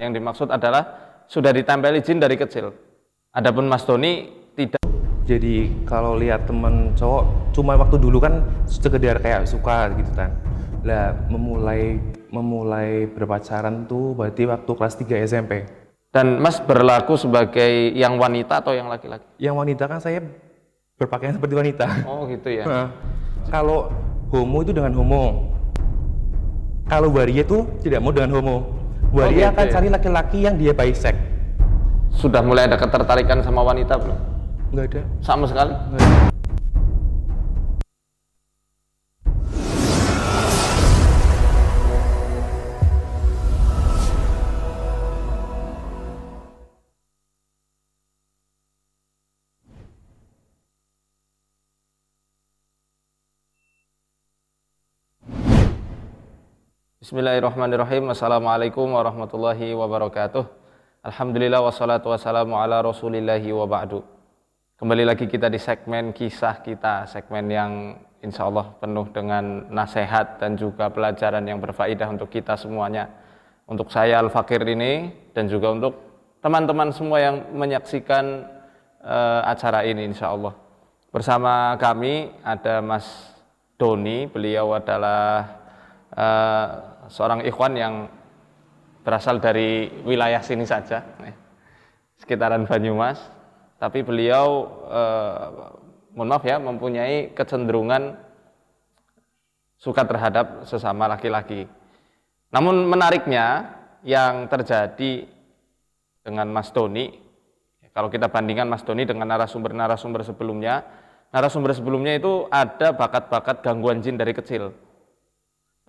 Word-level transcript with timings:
Yang 0.00 0.16
dimaksud 0.16 0.48
adalah 0.48 0.82
sudah 1.28 1.52
ditempeli 1.52 2.00
jin 2.00 2.16
dari 2.16 2.40
kecil. 2.40 2.72
Adapun 3.36 3.68
Mas 3.68 3.84
Doni 3.84 4.32
tidak. 4.56 4.80
Jadi 5.28 5.84
kalau 5.84 6.16
lihat 6.16 6.48
temen 6.48 6.96
cowok, 6.96 7.52
cuma 7.52 7.76
waktu 7.76 8.00
dulu 8.00 8.16
kan 8.16 8.40
sekedar 8.64 9.20
kayak 9.20 9.44
suka 9.44 9.92
gitu 10.00 10.08
kan. 10.16 10.32
Lah 10.88 11.12
memulai 11.28 12.00
memulai 12.32 13.04
berpacaran 13.12 13.84
tuh 13.84 14.16
berarti 14.16 14.48
waktu 14.48 14.72
kelas 14.72 14.94
3 14.96 15.28
SMP. 15.28 15.68
Dan 16.10 16.40
Mas 16.40 16.58
berlaku 16.64 17.20
sebagai 17.20 17.92
yang 17.92 18.16
wanita 18.16 18.64
atau 18.64 18.72
yang 18.72 18.88
laki-laki? 18.88 19.28
Yang 19.36 19.54
wanita 19.54 19.84
kan 19.84 20.00
saya 20.00 20.24
berpakaian 20.96 21.36
seperti 21.36 21.54
wanita. 21.60 21.86
Oh 22.08 22.24
gitu 22.24 22.48
ya. 22.48 22.64
Nah, 22.64 22.88
kalau 23.52 23.92
homo 24.32 24.64
itu 24.64 24.72
dengan 24.72 24.96
homo. 24.96 25.52
Kalau 26.88 27.12
waria 27.12 27.44
itu 27.44 27.68
tidak 27.84 28.00
mau 28.00 28.10
dengan 28.10 28.40
homo. 28.40 28.79
Waria 29.10 29.50
gitu 29.50 29.52
akan 29.58 29.66
ya? 29.66 29.72
cari 29.74 29.88
laki-laki 29.90 30.38
yang 30.46 30.54
dia 30.54 30.70
bisek. 30.70 31.14
Sudah 32.14 32.42
mulai 32.42 32.70
ada 32.70 32.78
ketertarikan 32.78 33.42
sama 33.42 33.66
wanita 33.66 33.98
belum? 33.98 34.18
Enggak 34.70 34.86
ada. 34.94 35.02
Sama 35.22 35.44
sekali? 35.50 35.74
Nggak 35.74 36.00
ada. 36.02 36.39
Bismillahirrahmanirrahim. 57.10 58.14
Assalamualaikum 58.14 58.86
warahmatullahi 58.94 59.74
wabarakatuh. 59.74 60.46
Alhamdulillah 61.02 61.58
wassalatu 61.58 62.06
wassalamu 62.06 62.54
ala 62.54 62.86
rasulillahi 62.86 63.50
wa 63.50 63.66
ba'du. 63.66 64.06
Kembali 64.78 65.02
lagi 65.10 65.26
kita 65.26 65.50
di 65.50 65.58
segmen 65.58 66.14
kisah 66.14 66.62
kita, 66.62 67.10
segmen 67.10 67.50
yang 67.50 67.98
insya 68.22 68.46
Allah 68.46 68.70
penuh 68.78 69.10
dengan 69.10 69.42
nasihat 69.74 70.38
dan 70.38 70.54
juga 70.54 70.86
pelajaran 70.86 71.42
yang 71.42 71.58
berfaedah 71.58 72.14
untuk 72.14 72.30
kita 72.30 72.54
semuanya. 72.54 73.10
Untuk 73.66 73.90
saya 73.90 74.22
Al-Fakir 74.22 74.62
ini 74.70 75.10
dan 75.34 75.50
juga 75.50 75.74
untuk 75.74 75.98
teman-teman 76.38 76.94
semua 76.94 77.18
yang 77.18 77.42
menyaksikan 77.50 78.46
eh, 79.02 79.40
acara 79.50 79.82
ini 79.82 80.14
insya 80.14 80.30
Allah. 80.30 80.54
Bersama 81.10 81.74
kami 81.74 82.30
ada 82.46 82.78
Mas 82.78 83.34
Doni, 83.74 84.30
beliau 84.30 84.78
adalah 84.78 85.58
eh, 86.14 86.90
seorang 87.10 87.42
ikhwan 87.44 87.74
yang 87.74 87.94
berasal 89.02 89.42
dari 89.42 89.90
wilayah 90.06 90.40
sini 90.40 90.64
saja, 90.64 91.02
nih, 91.18 91.34
sekitaran 92.22 92.64
Banyumas. 92.64 93.18
Tapi 93.80 94.04
beliau, 94.04 94.68
eh, 94.92 95.44
mohon 96.12 96.28
maaf 96.30 96.44
ya, 96.44 96.60
mempunyai 96.60 97.32
kecenderungan 97.32 98.14
suka 99.80 100.04
terhadap 100.04 100.68
sesama 100.68 101.08
laki-laki. 101.08 101.64
Namun 102.52 102.84
menariknya 102.84 103.72
yang 104.04 104.44
terjadi 104.52 105.24
dengan 106.20 106.52
Mas 106.52 106.68
Doni, 106.68 107.08
kalau 107.96 108.12
kita 108.12 108.28
bandingkan 108.28 108.68
Mas 108.68 108.84
Doni 108.84 109.08
dengan 109.08 109.32
narasumber-narasumber 109.32 110.22
sebelumnya, 110.28 110.84
narasumber 111.32 111.72
sebelumnya 111.72 112.20
itu 112.20 112.44
ada 112.52 112.92
bakat-bakat 112.92 113.64
gangguan 113.64 114.04
jin 114.04 114.20
dari 114.20 114.36
kecil. 114.36 114.76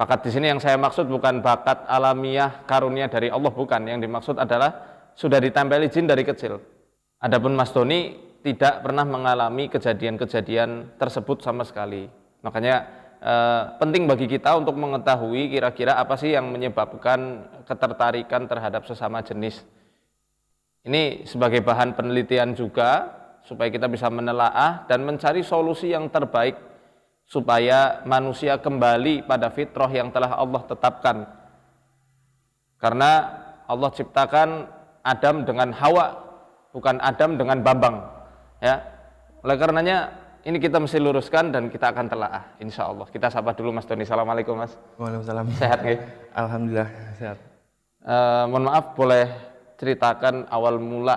Bakat 0.02 0.26
di 0.26 0.34
sini 0.34 0.50
yang 0.50 0.58
saya 0.58 0.82
maksud 0.82 1.06
bukan 1.06 1.46
bakat 1.46 1.86
alamiah 1.86 2.66
karunia 2.66 3.06
dari 3.06 3.30
Allah 3.30 3.54
bukan, 3.54 3.86
yang 3.86 4.02
dimaksud 4.02 4.34
adalah 4.34 4.74
sudah 5.14 5.38
ditempeli 5.38 5.94
jin 5.94 6.10
dari 6.10 6.26
kecil. 6.26 6.58
Adapun 7.22 7.54
Mas 7.54 7.70
Doni 7.70 8.18
tidak 8.42 8.82
pernah 8.82 9.06
mengalami 9.06 9.70
kejadian-kejadian 9.70 10.98
tersebut 10.98 11.46
sama 11.46 11.62
sekali. 11.70 12.10
Makanya 12.42 12.76
eh, 13.22 13.64
penting 13.78 14.10
bagi 14.10 14.26
kita 14.26 14.58
untuk 14.58 14.74
mengetahui 14.74 15.54
kira-kira 15.54 15.94
apa 15.94 16.18
sih 16.18 16.34
yang 16.34 16.50
menyebabkan 16.50 17.46
ketertarikan 17.70 18.50
terhadap 18.50 18.90
sesama 18.90 19.22
jenis. 19.22 19.62
Ini 20.82 21.30
sebagai 21.30 21.62
bahan 21.62 21.94
penelitian 21.94 22.58
juga 22.58 23.06
supaya 23.46 23.70
kita 23.70 23.86
bisa 23.86 24.10
menelaah 24.10 24.82
dan 24.90 25.06
mencari 25.06 25.46
solusi 25.46 25.94
yang 25.94 26.10
terbaik 26.10 26.71
supaya 27.32 28.04
manusia 28.04 28.60
kembali 28.60 29.24
pada 29.24 29.48
fitrah 29.48 29.88
yang 29.88 30.12
telah 30.12 30.36
Allah 30.36 30.68
tetapkan. 30.68 31.24
Karena 32.76 33.12
Allah 33.72 33.88
ciptakan 33.96 34.68
Adam 35.00 35.48
dengan 35.48 35.72
Hawa, 35.72 36.12
bukan 36.76 37.00
Adam 37.00 37.40
dengan 37.40 37.64
Bambang. 37.64 38.04
Ya. 38.60 38.84
Oleh 39.48 39.56
karenanya 39.56 40.12
ini 40.44 40.60
kita 40.60 40.76
mesti 40.76 41.00
luruskan 41.00 41.56
dan 41.56 41.72
kita 41.72 41.96
akan 41.96 42.12
telaah 42.12 42.60
insya 42.60 42.92
Allah. 42.92 43.08
Kita 43.08 43.32
sapa 43.32 43.56
dulu 43.56 43.80
Mas 43.80 43.88
Doni. 43.88 44.04
Assalamualaikum 44.04 44.60
Mas. 44.60 44.76
Waalaikumsalam. 45.00 45.48
Sehat 45.56 45.80
nggih? 45.88 46.00
Alhamdulillah 46.36 46.90
sehat. 47.16 47.38
Eh, 48.02 48.44
mohon 48.52 48.68
maaf 48.68 48.92
boleh 48.92 49.32
ceritakan 49.80 50.52
awal 50.52 50.84
mula 50.84 51.16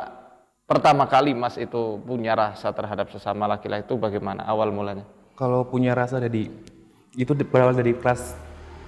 pertama 0.62 1.10
kali 1.10 1.34
Mas 1.34 1.58
itu 1.58 1.98
punya 2.06 2.38
rasa 2.38 2.70
terhadap 2.70 3.10
sesama 3.10 3.50
laki-laki 3.50 3.88
itu 3.88 3.98
bagaimana 3.98 4.46
awal 4.46 4.70
mulanya? 4.70 5.23
Kalau 5.34 5.66
punya 5.66 5.98
rasa 5.98 6.22
dari 6.22 6.46
itu 7.18 7.32
berawal 7.46 7.74
dari 7.74 7.94
kelas 7.94 8.38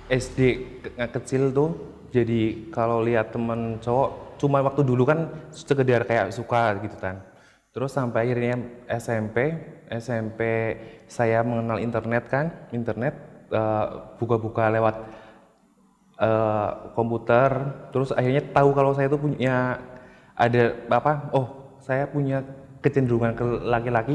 SD 0.07 0.41
ke- 0.83 1.11
kecil 1.19 1.51
tuh. 1.51 1.71
Jadi 2.15 2.71
kalau 2.71 3.03
lihat 3.03 3.35
temen 3.35 3.83
cowok, 3.83 4.39
cuma 4.41 4.63
waktu 4.63 4.87
dulu 4.87 5.03
kan 5.05 5.27
sekedar 5.51 6.07
kayak 6.07 6.31
suka 6.33 6.79
gitu 6.81 6.97
kan. 6.97 7.21
Terus 7.75 7.93
sampai 7.93 8.31
akhirnya 8.31 8.57
SMP, 8.89 9.37
SMP 9.91 10.41
saya 11.11 11.45
mengenal 11.45 11.77
internet 11.83 12.25
kan, 12.31 12.47
internet 12.73 13.15
eh, 13.53 13.87
buka-buka 14.17 14.71
lewat 14.71 14.97
eh, 16.21 16.71
komputer. 16.97 17.51
Terus 17.93 18.11
akhirnya 18.15 18.43
tahu 18.55 18.71
kalau 18.73 18.93
saya 18.97 19.09
tuh 19.13 19.21
punya 19.21 19.83
ada 20.37 20.63
apa? 20.89 21.29
Oh, 21.37 21.77
saya 21.83 22.09
punya 22.09 22.41
kecenderungan 22.81 23.33
ke 23.35 23.45
laki-laki 23.67 24.15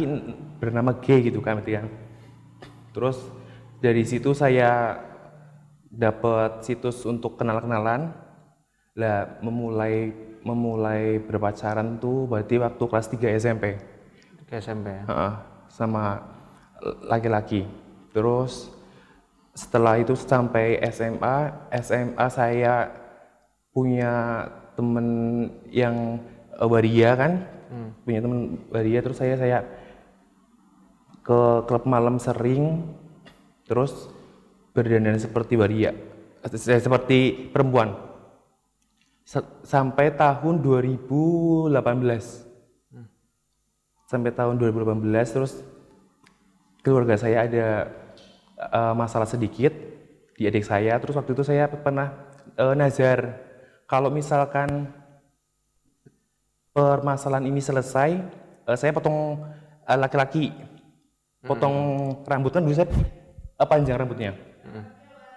bernama 0.61 0.95
G 1.03 1.27
gitu 1.27 1.43
kan, 1.43 1.59
berarti 1.59 1.73
kan. 1.77 1.85
Terus 2.91 3.17
dari 3.79 4.03
situ 4.03 4.35
saya 4.35 4.99
dapat 5.91 6.63
situs 6.63 7.03
untuk 7.07 7.35
kenal-kenalan. 7.39 8.15
Lah 8.95 9.39
memulai 9.39 10.11
memulai 10.41 11.21
berpacaran 11.21 12.01
tuh 12.01 12.25
berarti 12.25 12.57
waktu 12.59 12.83
kelas 12.83 13.07
3 13.13 13.39
SMP. 13.39 13.65
Ke 14.49 14.59
SMP 14.59 14.91
ya? 14.91 15.03
Heeh, 15.07 15.33
sama 15.71 16.19
laki-laki. 17.07 17.63
Terus 18.11 18.67
setelah 19.55 19.99
itu 20.01 20.15
sampai 20.17 20.81
SMA, 20.91 21.69
SMA 21.79 22.25
saya 22.27 22.89
punya 23.71 24.47
temen 24.75 25.07
yang 25.71 26.19
waria 26.59 27.15
kan, 27.15 27.47
punya 28.03 28.19
temen 28.19 28.65
waria. 28.73 28.99
Terus 28.99 29.17
saya 29.21 29.35
saya 29.39 29.63
ke 31.21 31.39
klub 31.69 31.83
malam 31.85 32.17
sering, 32.17 32.81
terus 33.65 34.09
berdandan 34.73 35.21
seperti 35.21 35.55
waria, 35.55 35.93
Eh, 36.41 36.81
seperti 36.81 37.49
perempuan. 37.53 37.93
Sa- 39.21 39.45
Sampai 39.61 40.09
tahun 40.17 40.57
2018 40.65 42.49
sampai 44.11 44.35
tahun 44.35 44.59
2018 44.59 45.31
terus 45.31 45.63
keluarga 46.83 47.15
saya 47.15 47.47
ada 47.47 47.67
eh, 48.59 48.93
masalah 48.97 49.29
sedikit 49.29 49.71
di 50.35 50.49
adik 50.49 50.65
saya. 50.65 50.97
Terus 50.99 51.15
waktu 51.15 51.31
itu 51.31 51.45
saya 51.45 51.69
pernah 51.69 52.11
eh, 52.57 52.73
nazar. 52.75 53.37
Kalau 53.85 54.09
misalkan 54.11 54.89
permasalahan 56.73 57.45
ini 57.47 57.61
selesai 57.61 58.11
eh, 58.67 58.77
saya 58.81 58.91
potong 58.91 59.45
laki-laki 59.85 60.51
potong 61.45 61.75
rambut 62.25 62.51
kan 62.53 62.61
dulu 62.61 62.75
saya 62.75 62.87
eh, 62.89 63.67
panjang 63.67 63.97
rambutnya 63.97 64.31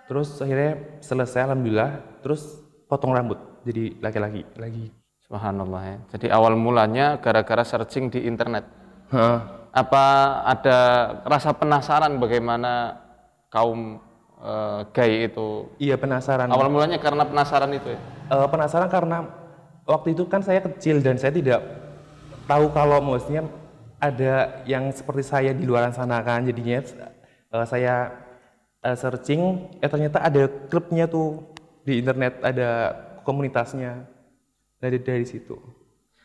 terus 0.04 0.36
akhirnya 0.36 1.00
selesai 1.00 1.48
alhamdulillah 1.48 2.20
terus 2.20 2.60
potong 2.88 3.16
rambut 3.16 3.40
jadi 3.64 3.96
laki-laki 4.04 4.44
lagi 4.60 4.92
Subhanallah 5.24 5.82
ya. 5.88 5.96
Jadi 6.14 6.26
awal 6.28 6.52
mulanya 6.54 7.16
gara-gara 7.16 7.64
searching 7.64 8.12
di 8.12 8.28
internet. 8.28 8.68
Heeh. 9.08 9.38
Apa 9.74 10.04
ada 10.46 10.78
rasa 11.26 11.56
penasaran 11.56 12.20
bagaimana 12.20 13.00
kaum 13.48 13.98
eh, 14.38 14.80
gay 14.92 15.26
itu? 15.26 15.72
iya 15.80 15.96
penasaran 15.96 16.52
Awal 16.52 16.68
mulanya 16.68 17.00
karena 17.00 17.24
penasaran 17.24 17.72
itu 17.72 17.96
ya. 17.96 18.00
Eh, 18.30 18.48
penasaran 18.52 18.86
karena 18.92 19.26
waktu 19.88 20.12
itu 20.12 20.28
kan 20.28 20.44
saya 20.44 20.60
kecil 20.60 21.00
dan 21.00 21.16
saya 21.16 21.32
tidak 21.32 21.64
tahu 22.44 22.68
kalau 22.76 23.00
maksudnya 23.00 23.48
ada 24.04 24.60
yang 24.68 24.92
seperti 24.92 25.24
saya 25.24 25.50
di 25.56 25.64
luar 25.64 25.88
sana 25.96 26.20
kan 26.20 26.44
jadinya 26.44 26.84
eh, 26.84 27.66
saya 27.66 28.12
eh, 28.84 28.96
searching 28.96 29.72
eh 29.80 29.88
ternyata 29.88 30.20
ada 30.20 30.44
klubnya 30.68 31.08
tuh 31.08 31.40
di 31.84 32.00
internet 32.04 32.44
ada 32.44 32.70
komunitasnya 33.24 34.04
dari 34.80 35.00
dari 35.00 35.24
situ 35.24 35.56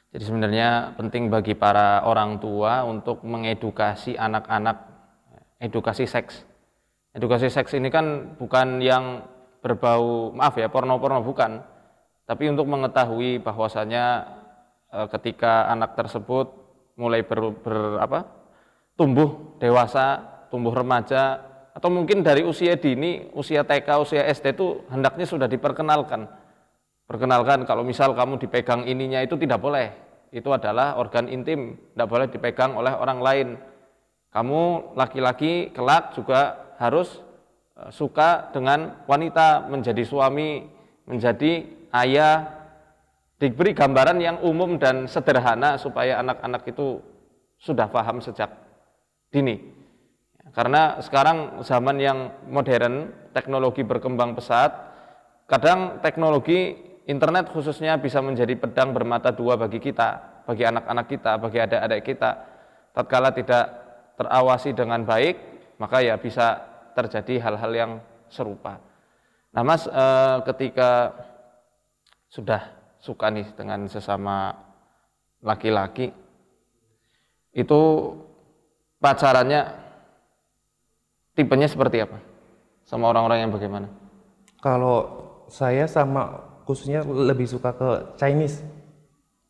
Jadi 0.09 0.25
sebenarnya 0.25 0.97
penting 0.97 1.29
bagi 1.29 1.53
para 1.53 2.01
orang 2.01 2.41
tua 2.41 2.81
untuk 2.81 3.21
mengedukasi 3.21 4.17
anak-anak 4.17 4.89
edukasi 5.61 6.09
seks. 6.09 6.49
Edukasi 7.13 7.45
seks 7.45 7.77
ini 7.77 7.93
kan 7.93 8.33
bukan 8.41 8.81
yang 8.81 9.21
berbau 9.61 10.33
maaf 10.33 10.57
ya 10.57 10.65
porno-porno 10.65 11.21
bukan, 11.21 11.61
tapi 12.23 12.47
untuk 12.47 12.65
mengetahui 12.65 13.43
bahwasanya 13.43 14.23
e, 14.87 14.97
ketika 15.13 15.67
anak 15.67 15.99
tersebut 15.99 16.47
mulai 16.99 17.23
ber, 17.23 17.55
ber 17.55 18.03
apa 18.03 18.27
tumbuh 18.99 19.55
dewasa, 19.63 20.19
tumbuh 20.51 20.75
remaja 20.75 21.39
atau 21.71 21.87
mungkin 21.87 22.19
dari 22.19 22.43
usia 22.43 22.75
dini, 22.75 23.31
usia 23.31 23.63
TK, 23.63 23.87
usia 24.03 24.27
SD 24.27 24.59
itu 24.59 24.83
hendaknya 24.91 25.23
sudah 25.23 25.47
diperkenalkan 25.47 26.27
Perkenalkan 27.09 27.65
kalau 27.65 27.81
misal 27.81 28.13
kamu 28.13 28.37
dipegang 28.37 28.85
ininya 28.85 29.25
itu 29.25 29.33
tidak 29.33 29.57
boleh. 29.57 29.89
Itu 30.29 30.53
adalah 30.53 30.93
organ 31.01 31.25
intim, 31.25 31.73
tidak 31.73 32.05
boleh 32.05 32.29
dipegang 32.29 32.77
oleh 32.77 32.93
orang 32.93 33.17
lain. 33.17 33.47
Kamu 34.29 34.93
laki-laki 34.93 35.73
kelak 35.73 36.13
juga 36.13 36.69
harus 36.77 37.17
e, 37.73 37.89
suka 37.89 38.53
dengan 38.53 39.01
wanita, 39.09 39.65
menjadi 39.73 40.05
suami, 40.05 40.69
menjadi 41.09 41.65
ayah, 41.97 42.58
diberi 43.39 43.71
gambaran 43.71 44.19
yang 44.19 44.37
umum 44.43 44.75
dan 44.75 45.07
sederhana 45.07 45.79
supaya 45.79 46.19
anak-anak 46.19 46.67
itu 46.67 46.99
sudah 47.55 47.87
paham 47.87 48.19
sejak 48.19 48.51
dini. 49.31 49.79
Karena 50.51 50.99
sekarang 50.99 51.63
zaman 51.63 51.97
yang 52.01 52.19
modern, 52.51 53.15
teknologi 53.31 53.85
berkembang 53.85 54.35
pesat, 54.35 54.75
kadang 55.47 56.03
teknologi 56.03 56.75
internet 57.07 57.47
khususnya 57.53 57.95
bisa 57.95 58.19
menjadi 58.19 58.59
pedang 58.59 58.91
bermata 58.91 59.31
dua 59.31 59.55
bagi 59.55 59.79
kita, 59.79 60.43
bagi 60.43 60.65
anak-anak 60.65 61.05
kita, 61.07 61.31
bagi 61.37 61.57
adik-adik 61.63 62.01
kita. 62.05 62.31
Tatkala 62.91 63.29
tidak 63.31 63.65
terawasi 64.17 64.73
dengan 64.73 65.05
baik, 65.05 65.37
maka 65.77 66.01
ya 66.03 66.17
bisa 66.19 66.59
terjadi 66.97 67.39
hal-hal 67.45 67.71
yang 67.71 67.91
serupa. 68.27 68.81
Nah, 69.53 69.63
Mas, 69.65 69.85
e, 69.85 70.05
ketika 70.49 71.13
sudah 72.29 72.78
suka 72.99 73.31
nih 73.31 73.47
dengan 73.55 73.87
sesama 73.87 74.55
laki-laki, 75.39 76.11
itu 77.55 77.79
pacarannya 78.99 79.71
tipenya 81.33 81.67
seperti 81.71 82.03
apa? 82.03 82.19
Sama 82.83 83.09
orang-orang 83.09 83.47
yang 83.47 83.51
bagaimana? 83.53 83.87
kalau 84.59 85.07
saya 85.47 85.87
sama 85.87 86.35
khususnya 86.67 87.01
lebih 87.03 87.47
suka 87.47 87.73
ke 87.73 87.89
Chinese. 88.19 88.61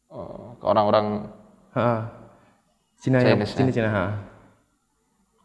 Oh, 0.09 0.57
ke 0.57 0.65
orang-orang. 0.65 1.29
Cina 2.99 3.21
ya, 3.21 3.35
Chinese, 3.35 3.53
Cina 3.57 3.71
Cina. 3.73 3.89
ha. 3.89 4.05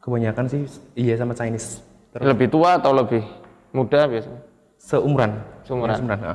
Kebanyakan 0.00 0.44
sih 0.48 0.62
iya 0.96 1.16
sama 1.16 1.32
Chinese. 1.32 1.80
Terus 2.12 2.24
lebih 2.28 2.52
tua 2.52 2.76
atau 2.78 2.92
lebih 2.92 3.24
muda 3.74 4.06
biasanya? 4.06 4.40
seumuran. 4.78 5.40
Seumuran. 5.64 5.96
Seumuran 5.96 6.20
ha. 6.22 6.34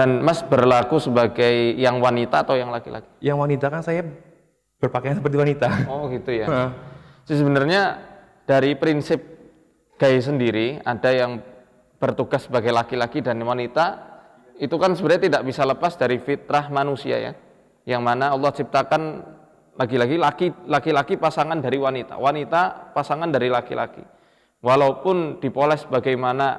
Dan 0.00 0.24
Mas 0.24 0.40
berlaku 0.40 0.96
sebagai 0.96 1.76
yang 1.76 2.00
wanita 2.00 2.40
atau 2.40 2.56
yang 2.56 2.72
laki-laki? 2.72 3.04
Yang 3.20 3.36
wanita 3.36 3.66
kan 3.68 3.84
saya 3.84 4.00
berpakaian 4.80 5.20
seperti 5.20 5.36
wanita. 5.36 5.68
Oh 5.92 6.08
gitu 6.08 6.32
ya. 6.32 6.48
Jadi 7.28 7.36
sebenarnya 7.36 8.00
dari 8.48 8.80
prinsip 8.80 9.20
gay 10.00 10.16
sendiri 10.24 10.80
ada 10.88 11.12
yang 11.12 11.44
bertugas 12.00 12.48
sebagai 12.48 12.72
laki-laki 12.72 13.20
dan 13.20 13.44
wanita 13.44 14.08
itu 14.56 14.72
kan 14.80 14.96
sebenarnya 14.96 15.28
tidak 15.28 15.42
bisa 15.44 15.68
lepas 15.68 15.92
dari 16.00 16.16
fitrah 16.16 16.72
manusia 16.72 17.20
ya. 17.20 17.32
Yang 17.84 18.00
mana 18.00 18.32
Allah 18.32 18.56
ciptakan 18.56 19.20
lagi-lagi 19.76 20.16
laki-laki 20.64 21.20
pasangan 21.20 21.60
dari 21.60 21.76
wanita, 21.76 22.16
wanita 22.16 22.96
pasangan 22.96 23.28
dari 23.28 23.52
laki-laki. 23.52 24.00
Walaupun 24.64 25.44
dipoles 25.44 25.84
bagaimana 25.84 26.56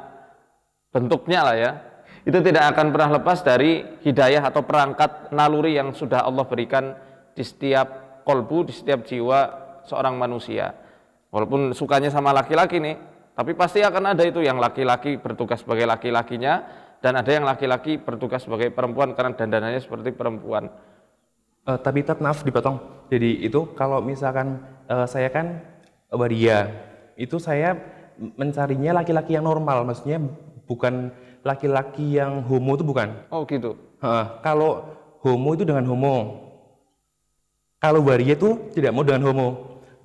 bentuknya 0.93 1.41
lah 1.41 1.57
ya, 1.57 1.71
itu 2.21 2.37
tidak 2.45 2.77
akan 2.77 2.93
pernah 2.93 3.17
lepas 3.17 3.41
dari 3.41 3.81
hidayah 4.05 4.45
atau 4.45 4.61
perangkat 4.61 5.33
naluri 5.33 5.77
yang 5.77 5.93
sudah 5.97 6.21
Allah 6.21 6.45
berikan 6.45 6.93
di 7.33 7.41
setiap 7.41 8.21
kolbu, 8.21 8.69
di 8.69 8.73
setiap 8.73 9.01
jiwa 9.07 9.39
seorang 9.89 10.13
manusia. 10.17 10.73
Walaupun 11.33 11.73
sukanya 11.73 12.13
sama 12.13 12.29
laki-laki 12.29 12.77
nih, 12.77 12.95
tapi 13.33 13.57
pasti 13.57 13.81
akan 13.81 14.13
ada 14.13 14.21
itu 14.21 14.43
yang 14.43 14.61
laki-laki 14.61 15.17
bertugas 15.17 15.65
sebagai 15.65 15.89
laki-lakinya, 15.89 16.61
dan 17.01 17.17
ada 17.17 17.31
yang 17.33 17.47
laki-laki 17.47 17.97
bertugas 17.97 18.45
sebagai 18.45 18.69
perempuan 18.69 19.17
karena 19.17 19.33
dandanannya 19.33 19.81
seperti 19.81 20.13
perempuan. 20.13 20.69
Eh, 21.65 21.79
tapi 21.81 22.05
tetap 22.05 22.21
maaf 22.21 22.45
dipotong. 22.45 23.09
Jadi 23.09 23.41
itu 23.41 23.73
kalau 23.73 23.97
misalkan 24.05 24.61
eh, 24.85 25.07
saya 25.09 25.33
kan 25.33 25.57
waria, 26.13 26.69
itu 27.17 27.41
saya 27.41 27.73
mencarinya 28.17 29.01
laki-laki 29.01 29.33
yang 29.33 29.49
normal, 29.49 29.81
maksudnya 29.81 30.21
bukan 30.69 31.09
laki-laki 31.41 32.17
yang 32.17 32.45
homo 32.45 32.77
itu 32.77 32.85
bukan. 32.85 33.09
Oh 33.33 33.45
gitu. 33.45 33.77
Ha, 34.01 34.41
kalau 34.45 34.85
homo 35.21 35.53
itu 35.53 35.65
dengan 35.65 35.85
homo. 35.89 36.15
Kalau 37.81 38.05
waria 38.05 38.37
itu 38.37 38.71
tidak 38.77 38.93
mau 38.93 39.01
dengan 39.01 39.25
homo. 39.29 39.47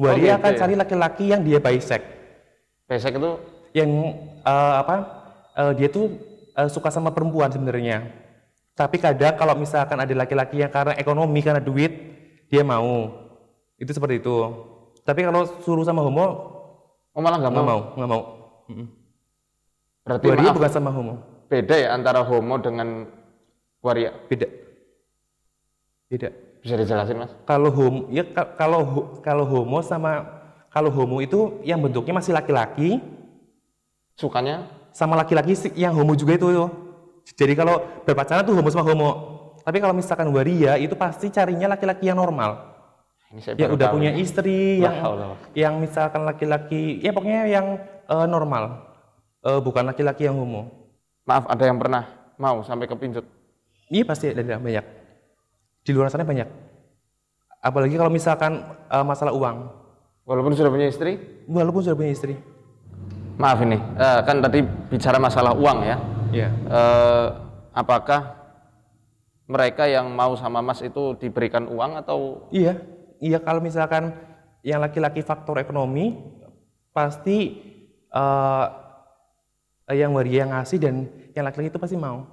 Waria 0.00 0.36
gitu 0.36 0.38
akan 0.40 0.52
ya? 0.52 0.58
cari 0.60 0.74
laki-laki 0.76 1.24
yang 1.32 1.40
dia 1.40 1.56
bisek, 1.60 2.04
Besek 2.84 3.16
itu 3.16 3.30
yang 3.72 3.88
eh, 4.44 4.74
apa? 4.76 4.96
eh, 5.56 5.72
dia 5.76 5.88
tuh 5.88 6.12
eh, 6.52 6.68
suka 6.68 6.92
sama 6.92 7.12
perempuan 7.12 7.48
sebenarnya. 7.48 8.04
Tapi 8.76 9.00
kadang 9.00 9.40
kalau 9.40 9.56
misalkan 9.56 9.96
ada 9.96 10.12
laki-laki 10.12 10.60
yang 10.60 10.68
karena 10.68 10.92
ekonomi, 11.00 11.40
karena 11.40 11.64
duit, 11.64 11.92
dia 12.52 12.60
mau. 12.60 13.08
Itu 13.80 13.92
seperti 13.96 14.20
itu. 14.20 14.36
Tapi 15.00 15.24
kalau 15.24 15.48
suruh 15.64 15.84
sama 15.84 16.04
homo, 16.04 16.26
oh 17.16 17.20
malah 17.24 17.40
nggak 17.40 17.52
nggak 17.56 17.64
mau. 17.64 17.72
mau, 17.72 17.80
nggak 17.96 18.10
mau. 18.10 18.22
Mm-mm. 18.68 19.05
Berarti 20.06 20.26
Waria 20.30 20.42
maaf, 20.46 20.54
bukan 20.54 20.70
sama 20.70 20.90
homo, 20.94 21.14
beda 21.50 21.74
ya 21.74 21.88
antara 21.90 22.22
homo 22.22 22.54
dengan 22.62 23.10
waria. 23.82 24.14
beda. 24.30 24.46
Beda. 26.06 26.30
Bisa 26.62 26.78
dijelasin 26.78 27.18
mas? 27.18 27.30
Kalau 27.42 27.70
homo, 27.74 28.06
ya 28.08 28.22
ka- 28.22 28.54
kalau 28.54 28.80
kalau 29.18 29.42
homo 29.42 29.82
sama 29.82 30.22
kalau 30.70 30.94
homo 30.94 31.18
itu 31.18 31.58
yang 31.66 31.82
bentuknya 31.82 32.14
masih 32.14 32.30
laki-laki, 32.30 33.02
Sukanya? 34.14 34.70
sama 34.94 35.18
laki-laki 35.18 35.58
yang 35.74 35.90
homo 35.90 36.14
juga 36.14 36.38
itu. 36.38 36.46
Jadi 37.34 37.58
kalau 37.58 37.82
berpacaran 38.06 38.46
tuh 38.46 38.54
homo 38.54 38.70
sama 38.70 38.86
homo. 38.86 39.10
Tapi 39.66 39.82
kalau 39.82 39.90
misalkan 39.90 40.30
waria 40.30 40.78
itu 40.78 40.94
pasti 40.94 41.26
carinya 41.26 41.74
laki-laki 41.74 42.06
yang 42.06 42.14
normal. 42.14 42.78
Ini 43.34 43.42
saya 43.42 43.58
Yang 43.58 43.74
udah 43.74 43.88
punya 43.90 44.14
nih. 44.14 44.22
istri, 44.22 44.78
yang 44.78 44.94
yang 45.58 45.74
misalkan 45.82 46.22
laki-laki, 46.22 47.02
ya 47.02 47.10
pokoknya 47.10 47.50
yang 47.50 47.66
eh, 48.06 48.26
normal. 48.30 48.85
Eh, 49.46 49.60
bukan 49.62 49.86
laki-laki 49.86 50.26
yang 50.26 50.42
homo. 50.42 50.66
Maaf, 51.22 51.46
ada 51.46 51.62
yang 51.70 51.78
pernah 51.78 52.34
mau 52.34 52.66
sampai 52.66 52.90
kepincut. 52.90 53.22
Iya 53.86 54.02
pasti 54.02 54.34
ada 54.34 54.58
banyak. 54.58 54.82
Di 55.86 55.90
luar 55.94 56.10
sana 56.10 56.26
banyak. 56.26 56.50
Apalagi 57.62 57.94
kalau 57.94 58.10
misalkan 58.10 58.66
eh, 58.90 59.04
masalah 59.06 59.30
uang. 59.30 59.86
Walaupun 60.26 60.58
sudah 60.58 60.74
punya 60.74 60.90
istri? 60.90 61.22
Walaupun 61.46 61.86
sudah 61.86 61.94
punya 61.94 62.10
istri. 62.10 62.34
Maaf 63.38 63.62
ini, 63.62 63.78
eh, 63.78 64.20
kan 64.26 64.42
tadi 64.42 64.66
bicara 64.90 65.22
masalah 65.22 65.54
uang 65.54 65.78
ya. 65.86 65.96
Iya. 66.34 66.48
Eh, 66.50 67.26
apakah 67.70 68.34
mereka 69.46 69.86
yang 69.86 70.10
mau 70.10 70.34
sama 70.34 70.58
mas 70.58 70.82
itu 70.82 71.14
diberikan 71.22 71.70
uang 71.70 72.02
atau 72.02 72.50
Iya, 72.50 72.82
iya 73.22 73.38
kalau 73.38 73.62
misalkan 73.62 74.10
yang 74.66 74.82
laki-laki 74.82 75.22
faktor 75.22 75.62
ekonomi 75.62 76.18
pasti 76.90 77.62
eh 78.10 78.66
yang 79.94 80.10
waria 80.16 80.42
yang 80.42 80.50
ngasih 80.50 80.78
dan 80.82 81.06
yang 81.36 81.44
laki-laki 81.46 81.70
itu 81.70 81.78
pasti 81.78 81.94
mau. 81.98 82.26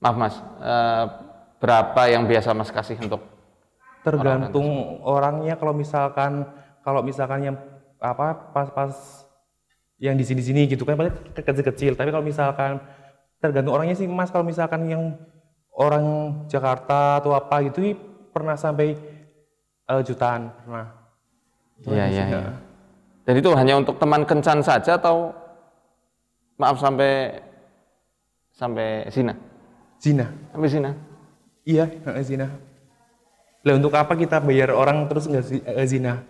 maaf 0.00 0.16
mas, 0.16 0.34
eh, 0.64 1.04
berapa 1.60 2.02
yang 2.08 2.24
biasa 2.24 2.56
mas 2.56 2.72
kasih 2.72 2.96
untuk 3.04 3.20
Tergantung 4.00 4.96
orangnya 5.04 5.60
kalau 5.60 5.76
misalkan 5.76 6.48
kalau 6.80 7.04
misalkan 7.04 7.52
yang 7.52 7.56
apa 8.00 8.32
pas-pas 8.56 9.28
yang 10.00 10.16
di 10.16 10.24
sini-sini 10.24 10.64
gitu 10.64 10.88
kan 10.88 10.96
paling 10.96 11.12
ke- 11.36 11.44
kecil-kecil. 11.44 11.92
Tapi 11.92 12.08
kalau 12.08 12.24
misalkan 12.24 12.80
tergantung 13.36 13.76
orangnya 13.76 13.92
sih 13.92 14.08
Mas 14.08 14.32
kalau 14.32 14.48
misalkan 14.48 14.88
yang 14.88 15.20
orang 15.76 16.04
Jakarta 16.48 17.20
atau 17.20 17.36
apa 17.36 17.60
gitu 17.68 17.92
pernah 18.32 18.56
sampai 18.56 18.96
eh, 19.84 20.02
jutaan 20.08 20.48
pernah. 20.64 20.96
Iya 21.84 22.04
iya. 22.08 22.24
iya. 22.32 22.52
Dan 23.28 23.34
itu 23.36 23.52
hanya 23.52 23.76
untuk 23.76 24.00
teman 24.00 24.24
kencan 24.24 24.64
saja 24.64 24.96
atau 24.96 25.36
maaf 26.60 26.76
sampai 26.76 27.40
sampai 28.52 29.08
zina? 29.08 29.32
Zina. 29.96 30.28
Sampai 30.52 30.68
zina? 30.68 30.90
Iya, 31.64 31.88
zina. 32.20 32.52
Lah 33.64 33.74
untuk 33.76 33.96
apa 33.96 34.12
kita 34.16 34.40
bayar 34.44 34.76
orang 34.76 35.08
terus 35.08 35.24
nggak 35.24 35.44
eh, 35.64 35.88
zina? 35.88 36.20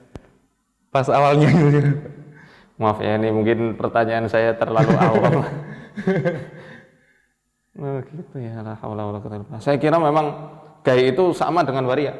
Pas 0.94 1.06
awalnya 1.10 1.50
gitu. 1.50 1.78
Maaf 2.78 3.02
ya 3.02 3.18
ini 3.18 3.28
mungkin 3.34 3.74
pertanyaan 3.74 4.30
saya 4.30 4.54
terlalu 4.54 4.94
awam. 4.94 5.34
Oh, 7.80 7.96
gitu 8.02 8.36
ya. 8.36 8.60
La 8.60 8.76
haula. 8.76 9.08
Saya 9.56 9.80
kira 9.80 9.96
memang 9.96 10.52
gay 10.84 11.16
itu 11.16 11.32
sama 11.32 11.64
dengan 11.64 11.88
waria. 11.88 12.12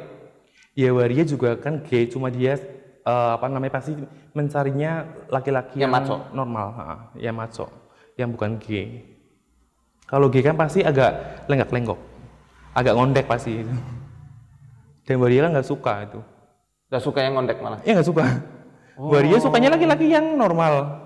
Ya 0.73 0.89
waria 0.89 1.21
juga 1.21 1.59
kan 1.59 1.83
gay, 1.85 2.07
cuma 2.07 2.31
dia 2.31 2.55
eh, 3.03 3.31
apa 3.35 3.45
namanya 3.51 3.77
pasti 3.77 3.93
mencarinya 4.31 5.05
laki-laki 5.27 5.77
Yang 5.77 5.83
yang, 5.83 5.91
maco. 5.91 6.15
normal, 6.31 6.67
ha, 6.79 6.85
yang 7.19 7.35
maco, 7.35 7.67
yang 8.21 8.31
bukan 8.31 8.61
gay. 8.61 9.01
Kalau 10.05 10.29
gay 10.29 10.43
kan 10.45 10.55
pasti 10.59 10.85
agak 10.85 11.43
lenggak-lenggok, 11.49 11.99
agak 12.77 12.93
ngondek 12.93 13.25
pasti 13.25 13.65
itu. 13.65 13.73
Dan 15.07 15.17
waria 15.17 15.49
kan 15.49 15.57
nggak 15.57 15.67
suka 15.67 15.93
itu. 16.05 16.19
Gak 16.91 17.03
suka 17.03 17.23
yang 17.23 17.39
ngondek 17.39 17.57
malah. 17.63 17.79
Ya 17.87 17.95
nggak 17.97 18.09
suka. 18.11 18.23
Waria 18.99 19.39
sukanya 19.39 19.73
laki-laki 19.73 20.11
yang 20.11 20.35
normal. 20.35 21.01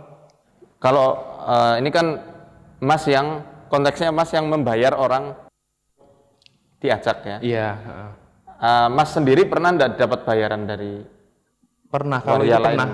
Kalau 0.82 1.16
eh, 1.46 1.74
ini 1.80 1.90
kan 1.94 2.20
Mas 2.82 3.08
yang 3.08 3.46
konteksnya 3.72 4.12
Mas 4.12 4.34
yang 4.36 4.50
membayar 4.50 4.98
orang 4.98 5.38
diajak 6.82 7.18
ya. 7.24 7.38
Iya. 7.40 7.68
Eh, 8.56 8.88
mas 8.92 9.14
sendiri 9.14 9.46
pernah 9.46 9.72
enggak 9.72 9.96
dapat 9.96 10.26
bayaran 10.26 10.66
dari 10.66 11.16
Pernah 11.86 12.20
kalau 12.20 12.44
itu 12.44 12.52
lain. 12.52 12.76
pernah. 12.76 12.90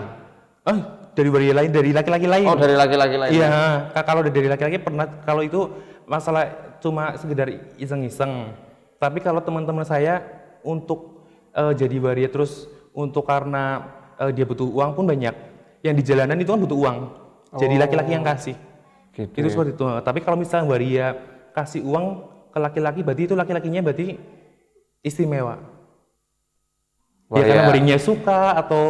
Oh, 0.62 0.78
dari 1.12 1.28
waria 1.28 1.54
lain, 1.54 1.70
dari 1.70 1.92
laki-laki 1.92 2.28
lain. 2.28 2.48
Oh, 2.48 2.56
dari 2.56 2.74
laki-laki 2.74 3.16
lain. 3.16 3.32
Iya, 3.32 3.50
ka- 3.92 4.06
kalau 4.06 4.22
dari 4.24 4.48
laki-laki 4.48 4.78
pernah 4.78 5.06
kalau 5.22 5.42
itu 5.42 5.68
masalah 6.06 6.48
cuma 6.80 7.16
sekedar 7.16 7.48
iseng-iseng. 7.76 8.52
Tapi 8.96 9.20
kalau 9.20 9.40
teman-teman 9.40 9.84
saya 9.84 10.24
untuk 10.62 11.26
eh, 11.52 11.74
jadi 11.74 11.98
waria 11.98 12.30
terus 12.30 12.66
untuk 12.92 13.26
karena 13.26 13.86
eh, 14.18 14.32
dia 14.32 14.46
butuh 14.46 14.66
uang 14.66 14.94
pun 14.94 15.06
banyak. 15.06 15.34
Yang 15.82 15.96
di 15.98 16.04
jalanan 16.06 16.38
itu 16.38 16.50
kan 16.50 16.62
butuh 16.62 16.78
uang. 16.78 16.98
Jadi 17.52 17.76
laki-laki 17.76 18.12
yang 18.12 18.24
kasih. 18.24 18.56
Gitu. 19.12 19.34
Itu 19.36 19.48
seperti 19.50 19.76
itu. 19.76 19.84
Tapi 19.84 20.20
kalau 20.22 20.40
misalnya 20.40 20.66
waria 20.66 21.08
kasih 21.52 21.84
uang 21.84 22.06
ke 22.48 22.60
laki-laki 22.60 23.00
berarti 23.02 23.24
itu 23.26 23.36
laki-lakinya 23.36 23.82
berarti 23.82 24.16
istimewa. 25.02 25.60
Ya 25.60 25.64
Waria- 27.34 27.48
karena 27.50 27.64
warinya 27.66 27.98
suka 27.98 28.56
atau 28.56 28.84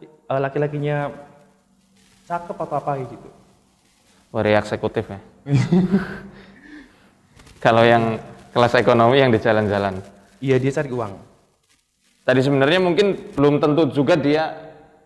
eh, 0.00 0.40
laki-lakinya 0.40 0.96
cakep 2.28 2.56
atau 2.60 2.76
apa 2.76 3.00
gitu. 3.00 3.28
Waria 4.28 4.60
eksekutif 4.60 5.08
ya. 5.08 5.20
Kalau 7.64 7.82
yang 7.82 8.20
kelas 8.52 8.76
ekonomi 8.76 9.16
yang 9.16 9.32
di 9.32 9.40
jalan-jalan. 9.40 9.96
Iya 10.44 10.60
dia 10.60 10.72
cari 10.76 10.92
uang. 10.92 11.12
Tadi 12.28 12.40
sebenarnya 12.44 12.80
mungkin 12.84 13.32
belum 13.32 13.56
tentu 13.56 13.88
juga 13.88 14.14
dia 14.14 14.52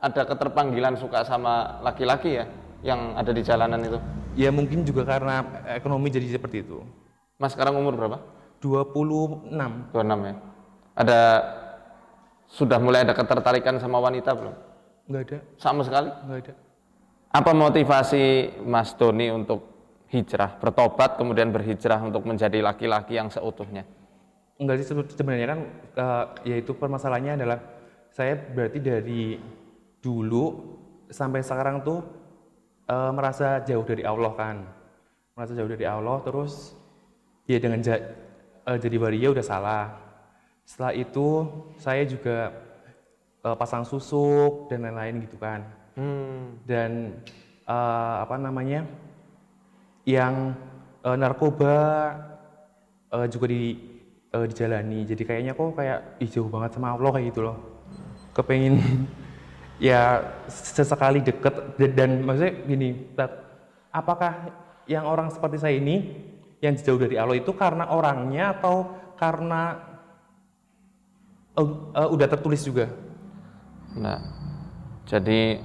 ada 0.03 0.27
keterpanggilan 0.27 0.99
suka 0.99 1.23
sama 1.23 1.79
laki-laki 1.87 2.43
ya 2.43 2.45
yang 2.83 3.15
ada 3.15 3.31
di 3.31 3.47
jalanan 3.47 3.79
itu. 3.87 3.99
Ya 4.35 4.51
mungkin 4.51 4.83
juga 4.83 5.07
karena 5.07 5.47
ekonomi 5.79 6.11
jadi 6.11 6.27
seperti 6.35 6.67
itu. 6.67 6.83
Mas 7.39 7.55
sekarang 7.55 7.79
umur 7.79 7.95
berapa? 7.95 8.19
26. 8.59 9.55
26 9.95 10.29
ya. 10.29 10.35
Ada 10.99 11.21
sudah 12.51 12.79
mulai 12.83 13.07
ada 13.07 13.15
ketertarikan 13.15 13.79
sama 13.79 14.03
wanita 14.03 14.35
belum? 14.35 14.55
Enggak 15.09 15.23
ada, 15.31 15.39
Sama 15.57 15.87
sekali? 15.87 16.11
enggak 16.27 16.39
ada. 16.51 16.55
Apa 17.33 17.57
motivasi 17.57 18.61
Mas 18.69 18.93
Doni 18.93 19.33
untuk 19.33 19.65
hijrah, 20.13 20.61
bertobat 20.61 21.17
kemudian 21.17 21.49
berhijrah 21.49 21.97
untuk 22.05 22.29
menjadi 22.29 22.61
laki-laki 22.61 23.17
yang 23.17 23.33
seutuhnya? 23.33 23.89
Enggak 24.61 24.85
sih 24.85 24.93
sebe- 24.93 25.09
sebenarnya 25.09 25.49
kan 25.49 25.61
eh, 25.97 26.25
yaitu 26.53 26.77
permasalahannya 26.77 27.41
adalah 27.41 27.59
saya 28.13 28.37
berarti 28.37 28.79
dari 28.85 29.41
dulu 30.05 30.77
sampai 31.09 31.41
sekarang 31.41 31.81
tuh 31.81 32.05
eh, 32.85 33.11
merasa 33.17 33.65
jauh 33.65 33.83
dari 33.89 34.05
Allah 34.05 34.33
kan. 34.37 34.57
Merasa 35.33 35.57
jauh 35.57 35.73
dari 35.73 35.89
Allah 35.89 36.21
terus 36.21 36.77
ya 37.49 37.57
dengan 37.57 37.81
ja- 37.81 38.13
eh, 38.69 38.77
jadi 38.77 39.01
waria 39.01 39.33
udah 39.33 39.41
salah. 39.41 39.87
Setelah 40.69 40.93
itu 41.01 41.49
saya 41.81 42.05
juga 42.05 42.53
eh, 43.41 43.57
pasang 43.57 43.89
susuk 43.89 44.69
dan 44.69 44.85
lain-lain 44.85 45.25
gitu 45.25 45.41
kan. 45.41 45.65
Hmm. 45.93 46.57
dan 46.65 47.21
eh, 47.69 48.15
apa 48.25 48.41
namanya 48.41 48.89
yang 50.09 50.57
eh, 51.05 51.17
narkoba 51.21 51.75
eh, 53.13 53.27
juga 53.29 53.47
di 53.53 53.77
eh, 54.33 54.45
dijalani. 54.49 55.05
Jadi 55.05 55.23
kayaknya 55.23 55.53
kok 55.53 55.77
kayak 55.77 56.17
ih, 56.23 56.31
jauh 56.33 56.49
banget 56.49 56.81
sama 56.81 56.97
Allah 56.97 57.11
kayak 57.13 57.27
gitu 57.29 57.41
loh. 57.45 57.57
Kepengen 58.33 58.81
ya 59.93 60.25
sesekali 60.49 61.21
deket 61.21 61.77
dan, 61.77 61.91
dan 61.93 62.11
maksudnya 62.23 62.55
gini 62.65 62.89
apakah 63.93 64.55
yang 64.89 65.05
orang 65.05 65.29
seperti 65.29 65.61
saya 65.61 65.75
ini 65.77 66.17
yang 66.63 66.79
jauh 66.79 66.99
dari 66.99 67.19
Allah 67.19 67.37
itu 67.39 67.51
karena 67.53 67.91
orangnya 67.91 68.55
atau 68.57 68.89
karena 69.19 69.79
eh, 71.59 71.69
eh, 71.99 72.09
udah 72.09 72.27
tertulis 72.31 72.63
juga? 72.65 72.89
Nah, 73.93 74.19
jadi 75.05 75.61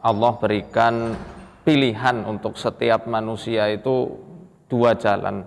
Allah 0.00 0.32
berikan 0.40 1.12
pilihan 1.60 2.24
untuk 2.24 2.56
setiap 2.56 3.04
manusia 3.04 3.68
itu 3.68 4.16
dua 4.64 4.96
jalan. 4.96 5.44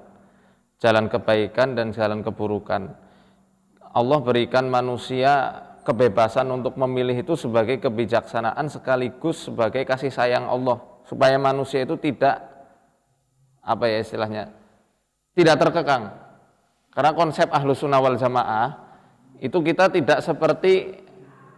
Jalan 0.77 1.10
kebaikan 1.10 1.74
dan 1.74 1.89
jalan 1.89 2.22
keburukan. 2.22 2.93
Allah 3.93 4.19
berikan 4.22 4.69
manusia 4.69 5.63
kebebasan 5.83 6.48
untuk 6.53 6.79
memilih 6.79 7.22
itu 7.22 7.36
sebagai 7.36 7.77
kebijaksanaan 7.83 8.72
sekaligus 8.72 9.51
sebagai 9.51 9.83
kasih 9.83 10.10
sayang 10.10 10.48
Allah 10.48 10.79
supaya 11.03 11.36
manusia 11.36 11.83
itu 11.83 12.00
tidak 12.00 12.39
apa 13.60 13.86
ya 13.91 14.00
istilahnya 14.00 14.43
tidak 15.36 15.60
terkekang 15.60 16.07
karena 16.95 17.12
konsep 17.12 17.51
ahlu 17.51 17.75
sunnah 17.75 18.00
wal 18.00 18.15
jamaah 18.15 18.79
itu 19.43 19.60
kita 19.60 19.91
tidak 19.91 20.24
seperti 20.24 21.03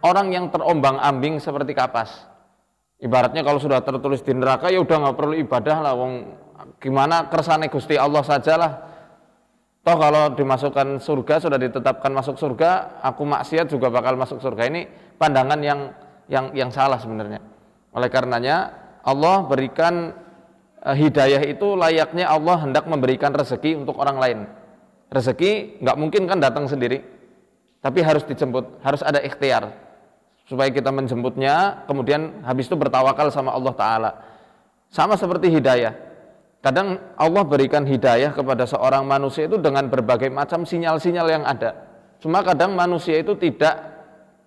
orang 0.02 0.34
yang 0.34 0.50
terombang 0.50 0.98
ambing 0.98 1.38
seperti 1.38 1.70
kapas 1.70 2.26
ibaratnya 3.00 3.42
kalau 3.44 3.60
sudah 3.60 3.82
tertulis 3.84 4.24
di 4.24 4.32
neraka 4.32 4.72
ya 4.72 4.80
udah 4.80 4.96
nggak 5.06 5.16
perlu 5.16 5.34
ibadah 5.36 5.76
lah 5.82 5.92
wong. 5.96 6.12
Gimana 6.80 7.28
kersane 7.28 7.68
gusti 7.68 7.96
Allah 7.96 8.24
sajalah. 8.24 8.72
Toh 9.86 9.96
kalau 9.96 10.34
dimasukkan 10.34 10.98
surga 10.98 11.38
sudah 11.38 11.58
ditetapkan 11.62 12.10
masuk 12.10 12.34
surga 12.34 13.00
aku 13.06 13.22
maksiat 13.22 13.70
juga 13.70 13.92
bakal 13.92 14.18
masuk 14.18 14.42
surga. 14.42 14.66
Ini 14.66 14.80
pandangan 15.16 15.60
yang 15.62 15.80
yang 16.26 16.50
yang 16.52 16.70
salah 16.74 16.98
sebenarnya. 16.98 17.38
Oleh 17.94 18.10
karenanya 18.10 18.74
Allah 19.06 19.46
berikan 19.46 20.10
eh, 20.82 20.96
hidayah 20.96 21.42
itu 21.46 21.78
layaknya 21.78 22.26
Allah 22.26 22.66
hendak 22.66 22.84
memberikan 22.90 23.30
rezeki 23.30 23.78
untuk 23.78 23.96
orang 24.02 24.18
lain. 24.18 24.38
Rezeki 25.06 25.80
nggak 25.84 25.96
mungkin 25.96 26.26
kan 26.26 26.42
datang 26.42 26.66
sendiri 26.66 27.16
tapi 27.86 28.02
harus 28.02 28.26
dijemput 28.26 28.82
harus 28.82 28.98
ada 29.06 29.22
ikhtiar 29.22 29.70
supaya 30.46 30.70
kita 30.70 30.94
menjemputnya 30.94 31.84
kemudian 31.90 32.46
habis 32.46 32.70
itu 32.70 32.78
bertawakal 32.78 33.28
sama 33.34 33.50
Allah 33.50 33.74
Ta'ala. 33.74 34.10
Sama 34.86 35.18
seperti 35.18 35.50
hidayah. 35.50 35.92
Kadang 36.62 36.98
Allah 37.18 37.42
berikan 37.42 37.82
hidayah 37.82 38.30
kepada 38.30 38.66
seorang 38.66 39.06
manusia 39.06 39.50
itu 39.50 39.58
dengan 39.58 39.90
berbagai 39.90 40.30
macam 40.30 40.62
sinyal-sinyal 40.62 41.26
yang 41.30 41.44
ada. 41.46 41.74
Cuma 42.22 42.42
kadang 42.46 42.74
manusia 42.78 43.18
itu 43.18 43.34
tidak 43.38 43.74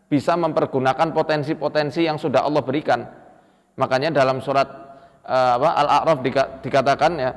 bisa 0.10 0.34
mempergunakan 0.40 1.14
potensi-potensi 1.14 2.08
yang 2.08 2.18
sudah 2.18 2.48
Allah 2.48 2.64
berikan. 2.64 3.06
Makanya 3.78 4.16
dalam 4.16 4.42
surat 4.42 4.68
eh, 5.24 5.54
apa, 5.60 5.70
Al-A'raf 5.84 6.20
dika- 6.24 6.50
dikatakan 6.64 7.12
ya 7.20 7.32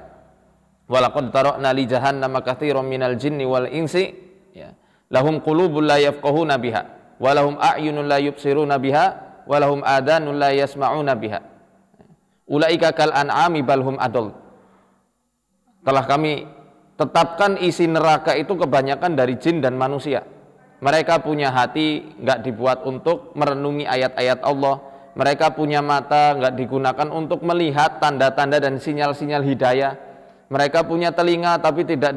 walaqad 0.86 1.30
tarakna 1.30 1.70
li 1.74 1.84
jahannama 1.86 2.42
minal 2.82 3.14
jinni 3.18 3.44
wal 3.46 3.66
insi. 3.70 4.10
Ya. 4.54 4.74
Lahum 5.10 5.42
qulubun 5.44 5.86
la 5.86 6.00
yafqahuna 6.00 6.58
biha 6.58 7.01
wa 7.18 7.30
lahum 7.34 7.58
a'yunun 7.60 8.06
la 8.08 8.18
yubsiruna 8.22 8.78
biha 8.78 9.04
wa 9.44 9.56
lahum 9.58 9.80
adanun 9.82 10.38
la 10.38 10.54
yasma'una 10.54 11.12
biha. 11.18 11.40
Ulaika 12.46 12.92
kal 12.92 13.10
an'ami 13.10 13.64
bal 13.64 13.82
hum 13.82 13.96
adall. 13.96 14.34
Telah 15.82 16.04
kami 16.06 16.46
tetapkan 16.94 17.58
isi 17.58 17.90
neraka 17.90 18.36
itu 18.38 18.54
kebanyakan 18.54 19.18
dari 19.18 19.40
jin 19.40 19.58
dan 19.58 19.74
manusia. 19.74 20.22
Mereka 20.82 21.22
punya 21.22 21.54
hati 21.54 22.02
nggak 22.18 22.42
dibuat 22.42 22.82
untuk 22.82 23.34
merenungi 23.38 23.86
ayat-ayat 23.86 24.42
Allah. 24.42 24.82
Mereka 25.14 25.54
punya 25.54 25.78
mata 25.78 26.34
nggak 26.34 26.54
digunakan 26.58 27.08
untuk 27.12 27.44
melihat 27.46 28.02
tanda-tanda 28.02 28.58
dan 28.58 28.82
sinyal-sinyal 28.82 29.46
hidayah. 29.46 29.94
Mereka 30.52 30.84
punya 30.84 31.14
telinga 31.14 31.56
tapi 31.62 31.88
tidak 31.88 32.12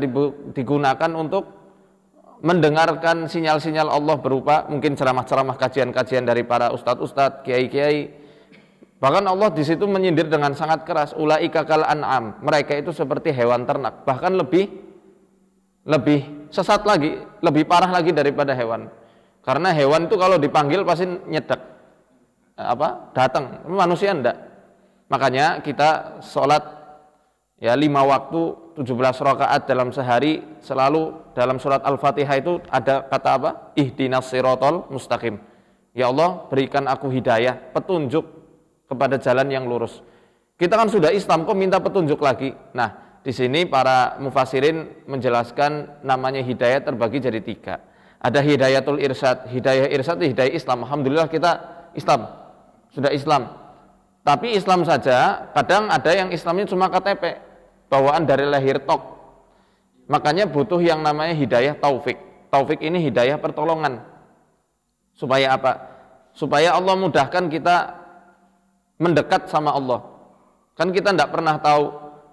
digunakan 0.51 1.11
untuk 1.15 1.54
mendengarkan 2.41 3.29
sinyal-sinyal 3.29 3.87
Allah 3.87 4.17
berupa 4.19 4.67
mungkin 4.67 4.97
ceramah-ceramah 4.97 5.55
kajian-kajian 5.55 6.27
dari 6.27 6.43
para 6.43 6.71
ustadz-ustadz, 6.75 7.45
kiai-kiai. 7.47 8.11
Bahkan 8.99 9.23
Allah 9.27 9.51
di 9.51 9.63
situ 9.63 9.85
menyindir 9.85 10.31
dengan 10.31 10.55
sangat 10.55 10.87
keras, 10.87 11.11
ulaika 11.13 11.67
kal 11.67 11.83
an'am. 11.83 12.39
Mereka 12.41 12.79
itu 12.79 12.95
seperti 12.95 13.35
hewan 13.35 13.67
ternak, 13.67 14.07
bahkan 14.07 14.33
lebih 14.33 14.71
lebih 15.85 16.49
sesat 16.49 16.81
lagi, 16.83 17.13
lebih 17.45 17.69
parah 17.69 17.93
lagi 17.93 18.09
daripada 18.09 18.57
hewan. 18.57 18.89
Karena 19.45 19.69
hewan 19.69 20.09
itu 20.09 20.17
kalau 20.17 20.41
dipanggil 20.41 20.81
pasti 20.81 21.05
nyedek. 21.05 21.61
Eh, 22.57 22.65
Apa? 22.65 23.13
Datang. 23.13 23.61
Manusia 23.69 24.09
enggak. 24.09 24.33
Makanya 25.05 25.61
kita 25.61 26.17
sholat 26.25 26.65
ya 27.61 27.77
lima 27.77 28.01
waktu 28.01 28.64
17 28.75 28.91
rakaat 29.23 29.71
dalam 29.71 29.95
sehari 29.95 30.43
selalu 30.59 31.31
dalam 31.31 31.57
surat 31.63 31.79
Al-Fatihah 31.81 32.35
itu 32.35 32.59
ada 32.67 33.07
kata 33.07 33.29
apa? 33.39 33.49
Ihdinas 33.79 34.27
sirotol 34.27 34.91
mustaqim. 34.91 35.39
Ya 35.95 36.11
Allah, 36.11 36.43
berikan 36.51 36.91
aku 36.91 37.07
hidayah, 37.07 37.55
petunjuk 37.71 38.27
kepada 38.91 39.15
jalan 39.15 39.47
yang 39.47 39.63
lurus. 39.63 40.03
Kita 40.59 40.75
kan 40.75 40.91
sudah 40.91 41.11
Islam, 41.15 41.47
kok 41.47 41.55
minta 41.55 41.79
petunjuk 41.79 42.19
lagi? 42.19 42.51
Nah, 42.75 43.19
di 43.23 43.31
sini 43.31 43.63
para 43.63 44.19
mufasirin 44.19 45.07
menjelaskan 45.07 46.03
namanya 46.03 46.43
hidayah 46.43 46.83
terbagi 46.83 47.23
jadi 47.23 47.39
tiga. 47.39 47.79
Ada 48.19 48.43
hidayatul 48.43 48.99
irsyad, 48.99 49.47
hidayah 49.51 49.87
irsyad 49.87 50.19
hidayah 50.19 50.51
Islam. 50.51 50.83
Alhamdulillah 50.83 51.31
kita 51.31 51.51
Islam, 51.95 52.27
sudah 52.91 53.15
Islam. 53.15 53.55
Tapi 54.25 54.57
Islam 54.57 54.81
saja, 54.83 55.47
kadang 55.53 55.87
ada 55.87 56.11
yang 56.11 56.33
Islamnya 56.33 56.65
cuma 56.65 56.89
KTP, 56.89 57.44
bawaan 57.89 58.25
dari 58.25 58.45
lahir 58.47 58.81
tok. 58.83 59.01
Makanya 60.05 60.45
butuh 60.45 60.77
yang 60.81 61.01
namanya 61.01 61.33
hidayah 61.33 61.73
taufik. 61.77 62.17
Taufik 62.53 62.79
ini 62.81 63.01
hidayah 63.01 63.41
pertolongan. 63.41 64.05
Supaya 65.17 65.57
apa? 65.57 65.81
Supaya 66.35 66.75
Allah 66.75 66.93
mudahkan 66.99 67.49
kita 67.49 68.05
mendekat 69.01 69.47
sama 69.49 69.73
Allah. 69.73 70.03
Kan 70.75 70.91
kita 70.91 71.15
tidak 71.15 71.31
pernah 71.31 71.55
tahu, 71.57 71.83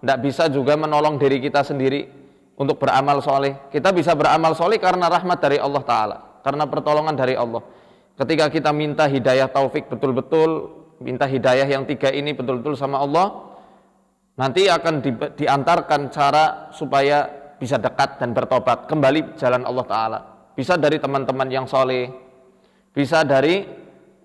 tidak 0.03 0.19
bisa 0.27 0.51
juga 0.51 0.75
menolong 0.75 1.17
diri 1.17 1.39
kita 1.39 1.63
sendiri 1.63 2.11
untuk 2.59 2.83
beramal 2.83 3.23
soleh. 3.23 3.55
Kita 3.71 3.95
bisa 3.95 4.13
beramal 4.19 4.59
soleh 4.59 4.83
karena 4.83 5.07
rahmat 5.07 5.39
dari 5.39 5.63
Allah 5.63 5.83
Ta'ala, 5.87 6.17
karena 6.43 6.67
pertolongan 6.67 7.15
dari 7.15 7.39
Allah. 7.39 7.63
Ketika 8.19 8.51
kita 8.51 8.71
minta 8.75 9.07
hidayah 9.07 9.49
taufik 9.49 9.89
betul-betul, 9.89 10.75
minta 11.01 11.25
hidayah 11.25 11.65
yang 11.65 11.87
tiga 11.87 12.11
ini 12.11 12.35
betul-betul 12.35 12.75
sama 12.75 12.99
Allah, 12.99 13.52
nanti 14.37 14.69
akan 14.69 14.95
di, 15.03 15.11
diantarkan 15.15 16.09
cara 16.13 16.71
supaya 16.75 17.27
bisa 17.57 17.79
dekat 17.79 18.19
dan 18.19 18.35
bertobat. 18.35 18.91
Kembali 18.91 19.39
jalan 19.39 19.63
Allah 19.63 19.87
Ta'ala. 19.87 20.19
Bisa 20.53 20.77
dari 20.77 20.99
teman-teman 20.99 21.49
yang 21.49 21.67
soleh. 21.71 22.11
Bisa 22.93 23.23
dari 23.23 23.63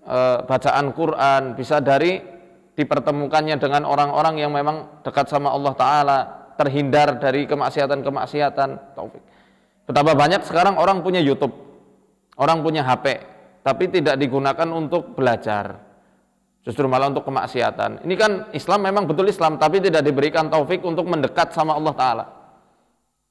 e, 0.02 0.18
bacaan 0.42 0.90
Quran. 0.90 1.54
Bisa 1.54 1.78
dari 1.78 2.18
dipertemukannya 2.74 3.56
dengan 3.62 3.86
orang-orang 3.86 4.42
yang 4.42 4.50
memang 4.50 5.02
dekat 5.06 5.30
sama 5.30 5.54
Allah 5.54 5.74
Ta'ala. 5.78 6.18
Terhindar 6.58 7.22
dari 7.22 7.46
kemaksiatan-kemaksiatan. 7.46 8.98
Betapa 9.86 10.12
banyak 10.18 10.42
sekarang 10.42 10.74
orang 10.74 11.06
punya 11.06 11.22
YouTube. 11.22 11.54
Orang 12.34 12.66
punya 12.66 12.82
HP 12.82 13.38
tapi 13.68 13.84
tidak 13.92 14.16
digunakan 14.16 14.68
untuk 14.72 15.12
belajar 15.12 15.87
Justru 16.68 16.84
malah 16.84 17.08
untuk 17.08 17.24
kemaksiatan. 17.24 18.04
Ini 18.04 18.14
kan 18.20 18.52
Islam 18.52 18.84
memang 18.84 19.08
betul 19.08 19.32
Islam, 19.32 19.56
tapi 19.56 19.80
tidak 19.80 20.04
diberikan 20.04 20.52
taufik 20.52 20.84
untuk 20.84 21.08
mendekat 21.08 21.56
sama 21.56 21.72
Allah 21.72 21.96
Ta'ala. 21.96 22.24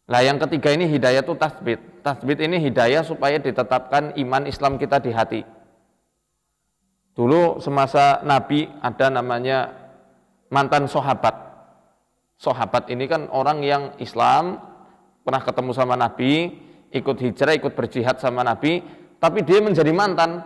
Nah 0.09 0.25
yang 0.25 0.41
ketiga 0.41 0.73
ini 0.73 0.89
hidayah 0.89 1.21
itu 1.21 1.37
tasbit. 1.37 1.77
Tasbit 2.01 2.41
ini 2.41 2.57
hidayah 2.57 3.05
supaya 3.05 3.37
ditetapkan 3.37 4.17
iman 4.17 4.49
Islam 4.49 4.81
kita 4.81 4.97
di 4.97 5.13
hati. 5.13 5.41
Dulu 7.13 7.61
semasa 7.61 8.25
Nabi 8.25 8.73
ada 8.81 9.13
namanya 9.13 9.69
mantan 10.49 10.89
sahabat. 10.89 11.37
Sahabat 12.41 12.89
ini 12.89 13.05
kan 13.05 13.29
orang 13.29 13.61
yang 13.61 13.93
Islam, 14.01 14.57
pernah 15.21 15.45
ketemu 15.45 15.77
sama 15.77 15.93
Nabi, 15.93 16.57
ikut 16.89 17.17
hijrah, 17.21 17.53
ikut 17.53 17.77
berjihad 17.77 18.17
sama 18.17 18.41
Nabi, 18.41 18.81
tapi 19.21 19.45
dia 19.45 19.61
menjadi 19.61 19.93
mantan. 19.93 20.41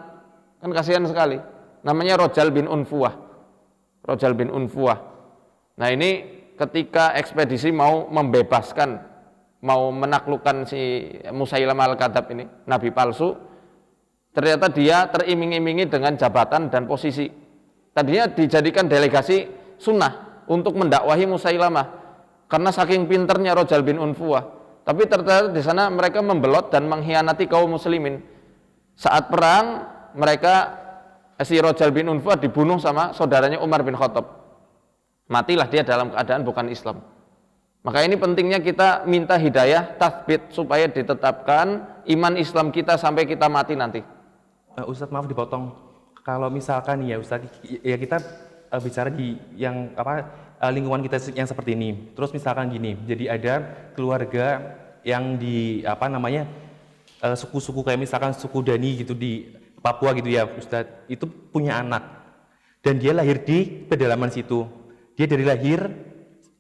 Kan 0.60 0.76
kasihan 0.76 1.08
sekali 1.08 1.61
namanya 1.82 2.18
Rojal 2.22 2.50
bin 2.54 2.66
Unfuah. 2.66 3.14
Rojal 4.02 4.34
bin 4.34 4.50
Unfuah. 4.50 5.00
Nah 5.78 5.88
ini 5.94 6.42
ketika 6.58 7.14
ekspedisi 7.18 7.70
mau 7.74 8.10
membebaskan, 8.10 9.02
mau 9.66 9.90
menaklukkan 9.94 10.66
si 10.66 11.10
Musailam 11.30 11.78
al-Kadab 11.78 12.26
ini, 12.34 12.46
Nabi 12.66 12.90
palsu, 12.90 13.38
ternyata 14.34 14.70
dia 14.70 15.10
teriming-imingi 15.10 15.90
dengan 15.90 16.18
jabatan 16.18 16.70
dan 16.70 16.86
posisi. 16.90 17.30
Tadinya 17.92 18.30
dijadikan 18.32 18.88
delegasi 18.88 19.50
sunnah 19.78 20.46
untuk 20.48 20.78
mendakwahi 20.80 21.28
Musailamah 21.28 21.86
karena 22.48 22.70
saking 22.74 23.06
pinternya 23.06 23.54
Rojal 23.54 23.86
bin 23.86 24.02
Unfuah. 24.02 24.60
Tapi 24.82 25.06
ternyata 25.06 25.54
di 25.54 25.62
sana 25.62 25.94
mereka 25.94 26.26
membelot 26.26 26.74
dan 26.74 26.90
mengkhianati 26.90 27.46
kaum 27.46 27.78
muslimin. 27.78 28.18
Saat 28.98 29.30
perang 29.30 29.86
mereka 30.18 30.81
si 31.46 31.58
Rojal 31.58 31.90
bin 31.94 32.10
Unfa 32.12 32.38
dibunuh 32.38 32.78
sama 32.78 33.16
saudaranya 33.16 33.62
Umar 33.62 33.82
bin 33.82 33.96
Khattab. 33.96 34.26
Matilah 35.32 35.68
dia 35.72 35.82
dalam 35.88 36.12
keadaan 36.12 36.44
bukan 36.44 36.68
Islam. 36.68 37.00
Maka 37.82 38.06
ini 38.06 38.14
pentingnya 38.14 38.62
kita 38.62 39.10
minta 39.10 39.34
hidayah, 39.42 39.98
tasbit 39.98 40.54
supaya 40.54 40.86
ditetapkan 40.86 41.82
iman 42.06 42.34
Islam 42.38 42.70
kita 42.70 42.94
sampai 42.94 43.26
kita 43.26 43.50
mati 43.50 43.74
nanti. 43.74 44.06
Uh, 44.78 44.86
Ustadz 44.86 45.10
maaf 45.10 45.26
dipotong. 45.26 45.74
Kalau 46.22 46.54
misalkan 46.54 47.02
ya 47.02 47.18
Ustadz, 47.18 47.50
ya 47.82 47.98
kita 47.98 48.22
uh, 48.70 48.78
bicara 48.78 49.10
di 49.10 49.34
yang 49.58 49.98
apa 49.98 50.30
uh, 50.62 50.70
lingkungan 50.70 51.02
kita 51.02 51.34
yang 51.34 51.50
seperti 51.50 51.74
ini. 51.74 52.14
Terus 52.14 52.30
misalkan 52.38 52.70
gini, 52.70 52.94
jadi 53.10 53.34
ada 53.34 53.54
keluarga 53.98 54.78
yang 55.02 55.42
di 55.42 55.82
apa 55.82 56.06
namanya 56.06 56.46
suku-suku 57.18 57.82
uh, 57.82 57.86
kayak 57.90 58.06
misalkan 58.06 58.38
suku 58.38 58.62
Dani 58.62 59.02
gitu 59.02 59.18
di 59.18 59.61
Papua 59.82 60.14
gitu 60.14 60.30
ya 60.30 60.46
Ustadz, 60.46 61.10
itu 61.10 61.26
punya 61.26 61.82
anak. 61.82 62.06
Dan 62.86 63.02
dia 63.02 63.18
lahir 63.18 63.42
di 63.42 63.66
pedalaman 63.66 64.30
situ. 64.30 64.66
Dia 65.18 65.26
dari 65.26 65.42
lahir 65.46 65.90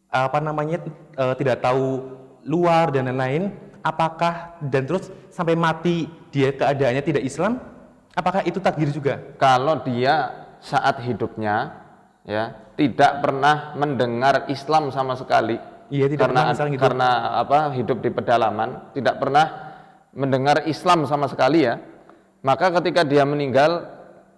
apa 0.10 0.42
namanya 0.42 0.82
e, 1.14 1.24
tidak 1.38 1.62
tahu 1.62 2.02
luar 2.46 2.90
dan 2.90 3.10
lain-lain. 3.10 3.54
Apakah 3.82 4.62
dan 4.62 4.86
terus 4.86 5.10
sampai 5.34 5.58
mati 5.58 6.06
dia 6.30 6.54
keadaannya 6.54 7.02
tidak 7.02 7.24
Islam? 7.26 7.58
Apakah 8.14 8.46
itu 8.46 8.62
takdir 8.62 8.90
juga? 8.90 9.18
Kalau 9.38 9.82
dia 9.82 10.46
saat 10.62 11.02
hidupnya 11.02 11.74
ya 12.26 12.54
tidak 12.78 13.22
pernah 13.22 13.74
mendengar 13.78 14.46
Islam 14.50 14.94
sama 14.94 15.18
sekali. 15.18 15.58
Iya, 15.92 16.08
tidak 16.08 16.30
karena 16.30 16.42
pernah, 16.54 16.70
gitu. 16.70 16.82
karena 16.82 17.10
apa 17.42 17.58
hidup 17.76 17.98
di 18.00 18.10
pedalaman, 18.14 18.70
tidak 18.96 19.16
pernah 19.18 19.46
mendengar 20.16 20.64
Islam 20.70 21.04
sama 21.04 21.28
sekali 21.28 21.68
ya 21.68 21.91
maka 22.42 22.74
ketika 22.82 23.06
dia 23.06 23.22
meninggal 23.26 23.86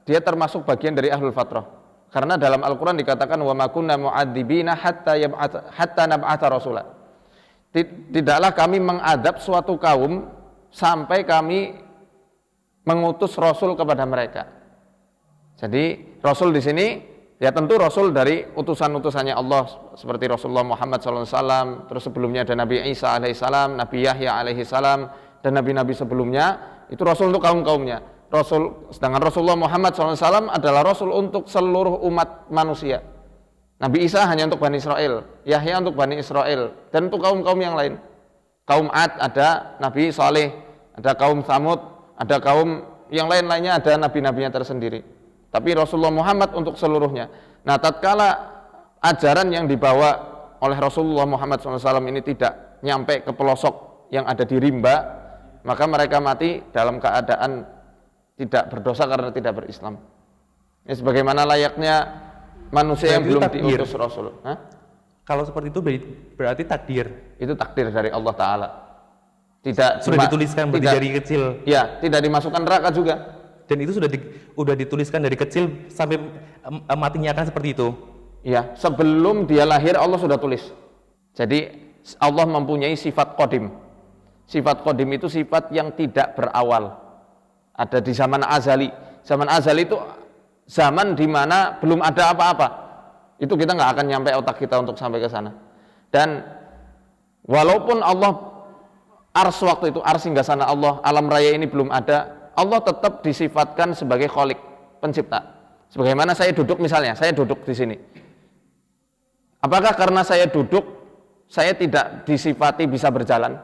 dia 0.03 0.19
termasuk 0.19 0.67
bagian 0.67 0.91
dari 0.95 1.07
ahlul 1.11 1.31
fatrah. 1.31 1.63
Karena 2.11 2.37
dalam 2.37 2.61
Al-Quran 2.61 2.99
dikatakan 2.99 3.41
wa 3.41 3.55
makunna 3.57 3.97
mu'adzibina 3.97 4.77
hatta 4.77 5.17
hatta 5.73 6.03
nab'atha 6.05 6.45
rasula. 6.51 6.83
Tidaklah 8.13 8.53
kami 8.53 8.77
mengadab 8.77 9.41
suatu 9.41 9.81
kaum 9.81 10.29
sampai 10.69 11.25
kami 11.25 11.73
mengutus 12.85 13.33
rasul 13.39 13.73
kepada 13.73 14.05
mereka. 14.05 14.45
Jadi 15.57 16.17
rasul 16.21 16.53
di 16.53 16.61
sini 16.61 16.85
ya 17.41 17.49
tentu 17.49 17.81
rasul 17.81 18.13
dari 18.13 18.45
utusan-utusannya 18.45 19.33
Allah 19.33 19.95
seperti 19.97 20.29
Rasulullah 20.29 20.67
Muhammad 20.67 21.01
SAW 21.01 21.89
terus 21.89 22.03
sebelumnya 22.05 22.45
ada 22.45 22.53
Nabi 22.53 22.83
Isa 22.93 23.15
alaihissalam 23.15 23.79
Nabi 23.79 24.05
Yahya 24.05 24.37
alaihissalam 24.43 24.99
dan 25.43 25.51
nabi-nabi 25.59 25.91
sebelumnya 25.91 26.55
itu 26.89 27.01
rasul 27.05 27.31
untuk 27.31 27.43
kaum-kaumnya. 27.43 28.01
Rasul 28.33 28.89
sedangkan 28.89 29.29
Rasulullah 29.29 29.59
Muhammad 29.59 29.93
SAW 29.93 30.49
adalah 30.49 30.81
rasul 30.81 31.13
untuk 31.13 31.45
seluruh 31.45 32.01
umat 32.09 32.49
manusia. 32.49 33.05
Nabi 33.77 34.09
Isa 34.09 34.25
hanya 34.25 34.49
untuk 34.49 34.63
Bani 34.63 34.79
Israel, 34.79 35.27
Yahya 35.45 35.83
untuk 35.83 35.93
Bani 35.93 36.17
Israel, 36.17 36.73
dan 36.89 37.11
untuk 37.11 37.21
kaum-kaum 37.21 37.59
yang 37.61 37.77
lain. 37.77 37.99
Kaum 38.63 38.87
Ad 38.89 39.19
ada 39.19 39.75
Nabi 39.77 40.09
Saleh, 40.09 40.49
ada 40.95 41.13
kaum 41.13 41.43
Samud, 41.43 41.77
ada 42.15 42.39
kaum 42.39 42.87
yang 43.13 43.29
lain-lainnya 43.29 43.77
ada 43.77 43.99
nabi-nabinya 43.99 44.49
tersendiri. 44.49 45.05
Tapi 45.53 45.69
Rasulullah 45.77 46.09
Muhammad 46.09 46.57
untuk 46.57 46.73
seluruhnya. 46.73 47.29
Nah, 47.61 47.77
tatkala 47.77 48.29
ajaran 48.97 49.53
yang 49.53 49.69
dibawa 49.69 50.33
oleh 50.63 50.79
Rasulullah 50.79 51.29
Muhammad 51.29 51.61
SAW 51.61 52.01
ini 52.09 52.25
tidak 52.25 52.81
nyampe 52.81 53.21
ke 53.21 53.31
pelosok 53.35 54.07
yang 54.09 54.25
ada 54.25 54.41
di 54.47 54.57
rimba, 54.57 55.22
maka 55.63 55.83
mereka 55.87 56.19
mati 56.19 56.59
dalam 56.75 56.99
keadaan 56.99 57.63
tidak 58.35 58.63
berdosa 58.69 59.07
karena 59.07 59.31
tidak 59.31 59.63
berislam. 59.63 59.95
Ini 60.83 60.95
sebagaimana 60.99 61.47
layaknya 61.47 61.95
manusia 62.67 63.15
yang 63.15 63.23
belum 63.23 63.47
takdir. 63.47 63.79
diutus 63.79 63.95
Rasul. 63.95 64.35
Hah? 64.43 64.59
Kalau 65.23 65.47
seperti 65.47 65.71
itu 65.71 65.79
berarti 66.35 66.67
takdir. 66.67 67.07
Itu 67.39 67.55
takdir 67.55 67.87
dari 67.95 68.11
Allah 68.11 68.33
Taala. 68.35 68.67
Tidak 69.63 70.03
sudah 70.03 70.19
cuma, 70.19 70.27
dituliskan 70.27 70.67
tidak, 70.75 70.91
dari 70.91 71.09
kecil. 71.15 71.41
Ya, 71.63 71.95
tidak 72.03 72.19
dimasukkan 72.19 72.61
neraka 72.67 72.91
juga. 72.91 73.15
Dan 73.63 73.79
itu 73.79 73.95
sudah 73.95 74.11
di, 74.11 74.19
sudah 74.51 74.75
dituliskan 74.75 75.23
dari 75.23 75.39
kecil 75.39 75.87
sampai 75.87 76.19
um, 76.67 76.83
matinya 76.99 77.31
akan 77.31 77.47
seperti 77.47 77.71
itu. 77.71 77.95
Ya, 78.43 78.75
sebelum 78.75 79.47
dia 79.47 79.63
lahir 79.63 79.95
Allah 79.95 80.19
sudah 80.19 80.35
tulis. 80.35 80.67
Jadi 81.31 81.71
Allah 82.19 82.43
mempunyai 82.43 82.99
sifat 82.99 83.39
kodim 83.39 83.71
Sifat 84.47 84.83
kodim 84.83 85.09
itu 85.15 85.31
sifat 85.31 85.71
yang 85.71 85.95
tidak 85.95 86.35
berawal. 86.35 86.99
Ada 87.73 88.03
di 88.03 88.11
zaman 88.13 88.43
azali. 88.43 88.91
Zaman 89.23 89.47
azali 89.49 89.87
itu 89.87 89.97
zaman 90.67 91.15
di 91.15 91.25
mana 91.25 91.79
belum 91.79 92.03
ada 92.03 92.35
apa-apa. 92.35 92.67
Itu 93.39 93.55
kita 93.55 93.73
nggak 93.73 93.91
akan 93.97 94.05
nyampe 94.05 94.29
otak 94.35 94.59
kita 94.59 94.79
untuk 94.79 94.99
sampai 94.99 95.23
ke 95.23 95.27
sana. 95.31 95.51
Dan 96.13 96.43
Walaupun 97.43 97.99
Allah 97.99 98.39
ars 99.35 99.59
waktu 99.59 99.91
itu 99.91 99.99
ars 99.99 100.23
hingga 100.23 100.45
sana 100.47 100.63
Allah 100.63 101.03
alam 101.03 101.27
raya 101.27 101.51
ini 101.51 101.67
belum 101.67 101.91
ada, 101.91 102.51
Allah 102.55 102.79
tetap 102.79 103.19
disifatkan 103.19 103.91
sebagai 103.91 104.31
kholik, 104.31 104.59
pencipta. 105.03 105.43
Sebagaimana 105.91 106.31
saya 106.33 106.55
duduk 106.55 106.79
misalnya, 106.79 107.13
saya 107.13 107.35
duduk 107.35 107.67
di 107.67 107.75
sini. 107.75 107.95
Apakah 109.59 109.95
karena 109.95 110.23
saya 110.23 110.47
duduk 110.47 110.83
saya 111.51 111.75
tidak 111.75 112.23
disifati 112.23 112.87
bisa 112.87 113.11
berjalan? 113.11 113.59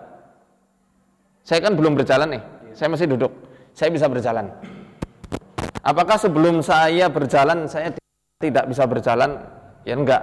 Saya 1.50 1.66
kan 1.66 1.74
belum 1.74 1.98
berjalan 1.98 2.38
nih, 2.38 2.44
saya 2.78 2.94
masih 2.94 3.10
duduk. 3.10 3.34
Saya 3.74 3.90
bisa 3.90 4.06
berjalan. 4.06 4.54
Apakah 5.82 6.22
sebelum 6.22 6.62
saya 6.62 7.10
berjalan 7.10 7.66
saya 7.66 7.90
tidak 8.38 8.70
bisa 8.70 8.86
berjalan? 8.86 9.42
Ya 9.82 9.98
enggak. 9.98 10.22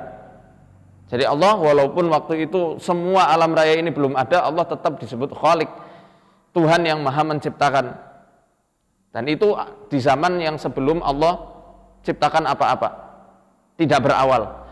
Jadi 1.10 1.26
Allah 1.26 1.58
walaupun 1.58 2.06
waktu 2.14 2.46
itu 2.46 2.78
semua 2.78 3.26
alam 3.34 3.58
raya 3.58 3.74
ini 3.74 3.90
belum 3.90 4.14
ada, 4.14 4.46
Allah 4.46 4.70
tetap 4.70 5.02
disebut 5.02 5.34
Khalik. 5.34 5.66
Tuhan 6.54 6.86
yang 6.86 7.02
maha 7.02 7.26
menciptakan. 7.26 7.98
Dan 9.10 9.26
itu 9.26 9.50
di 9.90 9.98
zaman 9.98 10.38
yang 10.38 10.54
sebelum 10.62 11.02
Allah 11.02 11.42
ciptakan 12.06 12.46
apa-apa. 12.46 12.88
Tidak 13.74 13.98
berawal. 13.98 14.62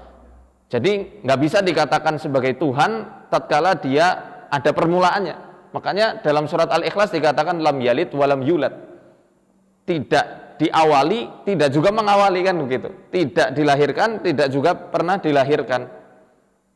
Jadi 0.70 1.18
nggak 1.26 1.40
bisa 1.42 1.58
dikatakan 1.66 2.14
sebagai 2.22 2.54
Tuhan 2.62 3.10
tatkala 3.26 3.74
dia 3.74 4.06
ada 4.54 4.70
permulaannya. 4.70 5.43
Makanya 5.74 6.22
dalam 6.22 6.46
surat 6.46 6.70
Al-Ikhlas 6.70 7.10
dikatakan 7.10 7.58
lam 7.58 7.82
yalid 7.82 8.14
walam 8.14 8.46
yulad. 8.46 8.72
Tidak 9.84 10.56
diawali, 10.62 11.44
tidak 11.44 11.74
juga 11.74 11.90
mengawali 11.90 12.40
kan 12.46 12.56
begitu. 12.62 12.88
Tidak 13.10 13.52
dilahirkan, 13.52 14.22
tidak 14.22 14.48
juga 14.54 14.72
pernah 14.72 15.18
dilahirkan 15.18 16.04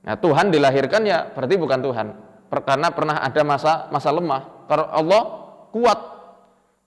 Nah, 0.09 0.15
Tuhan 0.17 0.49
dilahirkan 0.49 1.03
ya 1.05 1.29
berarti 1.33 1.57
bukan 1.59 1.81
Tuhan. 1.83 2.07
Karena 2.49 2.89
pernah 2.89 3.21
ada 3.21 3.43
masa 3.43 3.73
masa 3.91 4.09
lemah. 4.15 4.65
Karena 4.65 4.87
Allah 4.89 5.23
kuat 5.69 5.99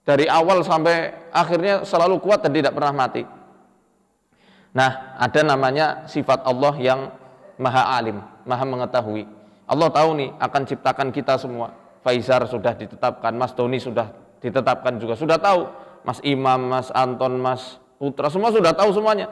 dari 0.08 0.26
awal 0.26 0.65
sampai 0.65 1.30
akhirnya 1.30 1.86
selalu 1.86 2.17
kuat 2.17 2.41
dan 2.41 2.50
tidak 2.56 2.74
pernah 2.74 2.93
mati. 2.95 3.24
Nah, 4.71 5.19
ada 5.19 5.41
namanya 5.43 6.08
sifat 6.08 6.47
Allah 6.47 6.74
yang 6.80 7.00
maha 7.60 7.93
alim, 8.00 8.17
maha 8.47 8.65
mengetahui. 8.65 9.28
Allah 9.67 9.88
tahu 9.91 10.10
nih 10.17 10.30
akan 10.39 10.62
ciptakan 10.65 11.08
kita 11.12 11.36
semua. 11.38 11.76
Faizar 12.01 12.43
sudah 12.49 12.73
ditetapkan, 12.73 13.33
Mas 13.37 13.53
Doni 13.53 13.77
sudah 13.77 14.09
ditetapkan 14.41 14.97
juga, 14.97 15.13
sudah 15.13 15.37
tahu. 15.37 15.69
Mas 16.01 16.17
Imam, 16.25 16.57
Mas 16.65 16.89
Anton, 16.97 17.37
Mas 17.37 17.77
Putra, 18.01 18.33
semua 18.33 18.49
sudah 18.49 18.73
tahu 18.73 18.89
semuanya. 18.89 19.29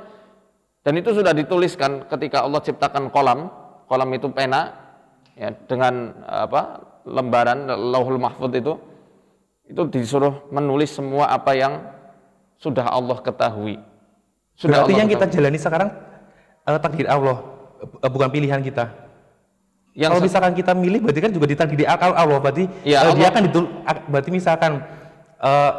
Dan 0.86 1.02
itu 1.02 1.12
sudah 1.12 1.34
dituliskan 1.34 2.06
ketika 2.06 2.46
Allah 2.46 2.62
ciptakan 2.62 3.10
kolam, 3.10 3.50
kolam 3.90 4.10
itu 4.14 4.30
pena 4.30 4.78
ya 5.34 5.50
dengan 5.66 6.14
apa 6.24 6.86
lembaran 7.10 7.66
lauhul 7.68 8.22
mahfud 8.22 8.54
itu 8.54 8.78
itu 9.66 9.82
disuruh 9.90 10.46
menulis 10.54 10.94
semua 10.94 11.34
apa 11.34 11.58
yang 11.58 11.82
sudah 12.62 12.86
Allah 12.90 13.18
ketahui. 13.22 13.82
Sudah 14.54 14.84
Berarti 14.84 14.92
Allah 14.94 15.02
yang 15.02 15.10
kita 15.10 15.26
jalani 15.32 15.58
sekarang 15.58 15.90
uh, 16.68 16.80
takdir 16.82 17.08
Allah, 17.10 17.38
uh, 17.82 18.12
bukan 18.12 18.30
pilihan 18.30 18.60
kita. 18.62 19.09
Yang 19.98 20.10
Kalau 20.16 20.24
misalkan 20.24 20.54
kita 20.56 20.72
milih, 20.78 21.00
berarti 21.02 21.22
kan 21.22 21.32
juga 21.34 21.46
ditakdiri 21.50 21.84
akal 21.84 22.14
Allah. 22.14 22.40
Berarti 22.40 22.70
ya, 22.86 23.04
Allah. 23.04 23.18
dia 23.18 23.28
akan 23.34 23.42
ditul, 23.50 23.66
berarti 24.08 24.30
misalkan 24.32 24.72
uh, 25.42 25.72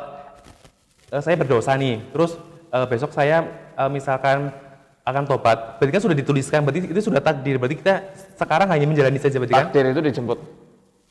saya 1.22 1.36
berdosa 1.38 1.72
nih, 1.78 2.02
terus 2.10 2.36
uh, 2.74 2.86
besok 2.90 3.14
saya 3.14 3.46
uh, 3.78 3.88
misalkan 3.88 4.52
akan 5.00 5.24
tobat, 5.26 5.80
berarti 5.80 5.92
kan 5.96 6.02
sudah 6.04 6.16
dituliskan, 6.18 6.60
berarti 6.62 6.86
itu 6.86 7.00
sudah 7.00 7.18
takdir, 7.24 7.56
berarti 7.56 7.80
kita 7.80 7.94
sekarang 8.36 8.68
hanya 8.68 8.86
menjalani 8.86 9.18
saja 9.18 9.40
berarti 9.40 9.54
kan? 9.56 9.66
Takdir 9.72 9.84
itu 9.90 10.00
dijemput. 10.04 10.38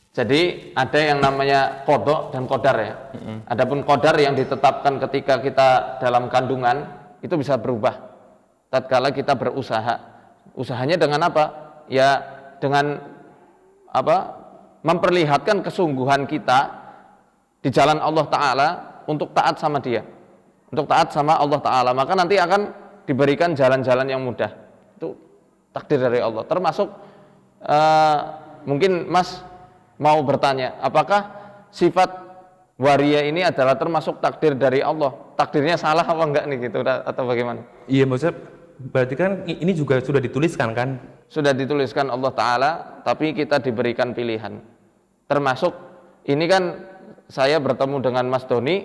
Jadi 0.10 0.74
ada 0.74 1.00
yang 1.00 1.20
namanya 1.22 1.86
kodok 1.86 2.34
dan 2.34 2.50
kodar 2.50 2.78
ya. 2.82 2.96
Mm-hmm. 3.14 3.38
Adapun 3.46 3.80
kodar 3.86 4.16
yang 4.18 4.34
ditetapkan 4.34 4.98
ketika 5.08 5.38
kita 5.38 5.70
dalam 6.02 6.28
kandungan 6.34 6.90
itu 7.22 7.34
bisa 7.38 7.58
berubah. 7.62 8.10
Tatkala 8.70 9.10
kita 9.14 9.34
berusaha, 9.34 9.98
usahanya 10.54 10.98
dengan 10.98 11.26
apa? 11.26 11.46
Ya 11.90 12.39
dengan 12.62 13.00
apa? 13.90 14.18
Memperlihatkan 14.80 15.60
kesungguhan 15.60 16.24
kita 16.24 16.72
di 17.60 17.68
jalan 17.68 18.00
Allah 18.00 18.26
Taala 18.32 18.70
untuk 19.12 19.36
taat 19.36 19.60
sama 19.60 19.84
Dia, 19.84 20.06
untuk 20.72 20.88
taat 20.88 21.12
sama 21.12 21.36
Allah 21.36 21.60
Taala. 21.60 21.92
Maka 21.92 22.16
nanti 22.16 22.40
akan 22.40 22.72
diberikan 23.04 23.52
jalan-jalan 23.52 24.08
yang 24.08 24.24
mudah. 24.24 24.56
Itu 24.96 25.20
takdir 25.76 26.00
dari 26.00 26.24
Allah. 26.24 26.48
Termasuk 26.48 26.88
uh, 27.68 28.18
mungkin 28.64 29.12
Mas 29.12 29.44
mau 30.00 30.24
bertanya, 30.24 30.80
apakah 30.80 31.28
sifat 31.76 32.08
waria 32.80 33.28
ini 33.28 33.44
adalah 33.44 33.76
termasuk 33.76 34.24
takdir 34.24 34.56
dari 34.56 34.80
Allah? 34.80 35.12
Takdirnya 35.36 35.76
salah 35.76 36.08
apa 36.08 36.24
enggak 36.24 36.46
nih 36.48 36.58
gitu 36.72 36.80
atau 36.88 37.24
bagaimana? 37.28 37.68
Iya, 37.92 38.08
maksudnya 38.08 38.40
berarti 38.80 39.16
kan 39.20 39.44
ini 39.44 39.76
juga 39.76 40.00
sudah 40.00 40.24
dituliskan 40.24 40.72
kan? 40.72 41.19
Sudah 41.30 41.54
dituliskan 41.54 42.10
Allah 42.10 42.34
Ta'ala, 42.34 42.72
tapi 43.06 43.38
kita 43.38 43.62
diberikan 43.62 44.18
pilihan. 44.18 44.58
Termasuk 45.30 45.72
ini 46.26 46.46
kan 46.50 46.64
saya 47.30 47.62
bertemu 47.62 48.02
dengan 48.02 48.26
Mas 48.26 48.50
Doni 48.50 48.82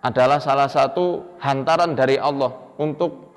adalah 0.00 0.40
salah 0.40 0.72
satu 0.72 1.36
hantaran 1.44 1.92
dari 1.92 2.16
Allah 2.16 2.48
untuk 2.80 3.36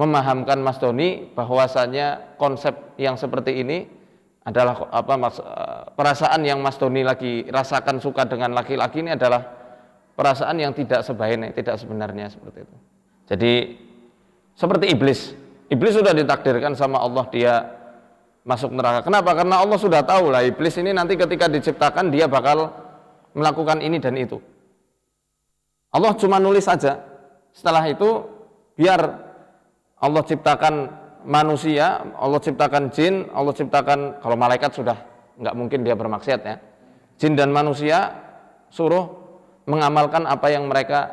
memahamkan 0.00 0.56
Mas 0.64 0.80
Doni 0.80 1.28
bahwasanya 1.36 2.40
konsep 2.40 2.96
yang 2.96 3.20
seperti 3.20 3.60
ini 3.60 3.84
adalah 4.48 4.88
apa 4.88 5.14
mas, 5.20 5.36
eh, 5.36 5.82
perasaan 5.92 6.40
yang 6.48 6.64
Mas 6.64 6.80
Doni 6.80 7.04
lagi 7.04 7.44
rasakan 7.52 8.00
suka 8.00 8.24
dengan 8.24 8.56
laki-laki 8.56 9.04
ini 9.04 9.12
adalah 9.12 9.44
perasaan 10.16 10.56
yang 10.56 10.72
tidak 10.72 11.04
sebaiknya, 11.04 11.52
tidak 11.52 11.76
sebenarnya 11.76 12.32
seperti 12.32 12.64
itu. 12.64 12.76
Jadi 13.28 13.52
seperti 14.56 14.86
iblis. 14.88 15.20
Iblis 15.68 16.00
sudah 16.00 16.16
ditakdirkan 16.16 16.72
sama 16.72 16.96
Allah 17.00 17.24
dia 17.28 17.54
masuk 18.48 18.72
neraka. 18.72 19.04
Kenapa? 19.04 19.36
Karena 19.36 19.60
Allah 19.60 19.76
sudah 19.76 20.00
tahu 20.00 20.32
lah 20.32 20.40
iblis 20.40 20.80
ini 20.80 20.96
nanti 20.96 21.20
ketika 21.20 21.44
diciptakan 21.44 22.08
dia 22.08 22.24
bakal 22.24 22.72
melakukan 23.36 23.84
ini 23.84 24.00
dan 24.00 24.16
itu. 24.16 24.40
Allah 25.92 26.16
cuma 26.16 26.40
nulis 26.40 26.64
saja. 26.64 27.04
Setelah 27.52 27.84
itu 27.92 28.24
biar 28.80 29.00
Allah 30.00 30.22
ciptakan 30.24 30.74
manusia, 31.28 32.00
Allah 32.16 32.40
ciptakan 32.40 32.88
jin, 32.88 33.28
Allah 33.36 33.52
ciptakan 33.52 34.24
kalau 34.24 34.36
malaikat 34.40 34.72
sudah 34.72 34.96
nggak 35.36 35.54
mungkin 35.56 35.84
dia 35.84 35.92
bermaksiat 35.92 36.40
ya. 36.44 36.56
Jin 37.20 37.36
dan 37.36 37.52
manusia 37.52 38.16
suruh 38.72 39.10
mengamalkan 39.68 40.24
apa 40.24 40.48
yang 40.48 40.64
mereka 40.64 41.12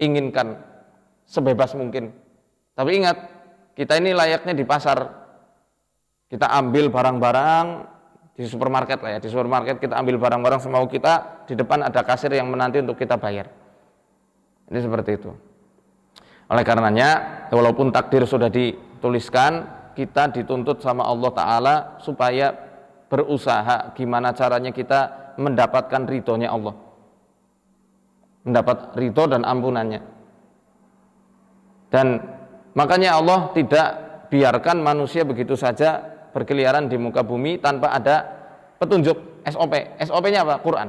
inginkan 0.00 0.56
sebebas 1.28 1.76
mungkin. 1.76 2.14
Tapi 2.72 2.90
ingat, 2.96 3.16
kita 3.72 3.96
ini 4.00 4.12
layaknya 4.12 4.52
di 4.52 4.64
pasar. 4.64 5.22
Kita 6.32 6.48
ambil 6.48 6.88
barang-barang 6.88 7.66
di 8.32 8.48
supermarket 8.48 9.04
lah 9.04 9.16
ya, 9.16 9.18
di 9.20 9.28
supermarket 9.28 9.76
kita 9.76 10.00
ambil 10.00 10.16
barang-barang 10.16 10.64
semau 10.64 10.88
kita, 10.88 11.44
di 11.44 11.52
depan 11.52 11.84
ada 11.84 12.00
kasir 12.00 12.32
yang 12.32 12.48
menanti 12.48 12.80
untuk 12.80 12.96
kita 12.96 13.20
bayar. 13.20 13.52
Ini 14.72 14.80
seperti 14.80 15.20
itu. 15.20 15.28
Oleh 16.48 16.64
karenanya, 16.64 17.08
walaupun 17.52 17.92
takdir 17.92 18.24
sudah 18.24 18.48
dituliskan, 18.48 19.68
kita 19.92 20.32
dituntut 20.32 20.80
sama 20.80 21.04
Allah 21.04 21.30
Ta'ala 21.36 21.74
supaya 22.00 22.56
berusaha 23.12 23.92
gimana 23.92 24.32
caranya 24.32 24.72
kita 24.72 25.32
mendapatkan 25.36 26.08
ridhonya 26.08 26.48
Allah. 26.48 26.72
Mendapat 28.48 28.96
ridho 28.96 29.24
dan 29.28 29.44
ampunannya. 29.44 30.00
Dan 31.92 32.20
makanya 32.72 33.18
Allah 33.20 33.50
tidak 33.52 33.88
biarkan 34.32 34.80
manusia 34.80 35.22
begitu 35.28 35.52
saja 35.58 36.00
berkeliaran 36.32 36.88
di 36.88 36.96
muka 36.96 37.20
bumi 37.20 37.60
tanpa 37.60 37.92
ada 37.92 38.24
petunjuk 38.80 39.44
SOP. 39.46 39.74
SOP-nya 40.00 40.42
apa? 40.42 40.58
Quran. 40.64 40.88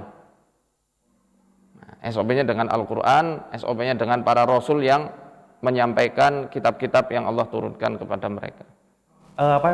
Nah, 1.78 1.94
SOP-nya 2.10 2.48
dengan 2.48 2.72
Al-Quran, 2.72 3.54
SOP-nya 3.54 3.94
dengan 4.00 4.24
para 4.24 4.48
rasul 4.48 4.82
yang 4.82 5.12
menyampaikan 5.64 6.52
kitab-kitab 6.52 7.12
yang 7.12 7.28
Allah 7.28 7.48
turunkan 7.48 8.00
kepada 8.00 8.28
mereka. 8.28 8.64
Uh, 9.40 9.58
apa 9.58 9.70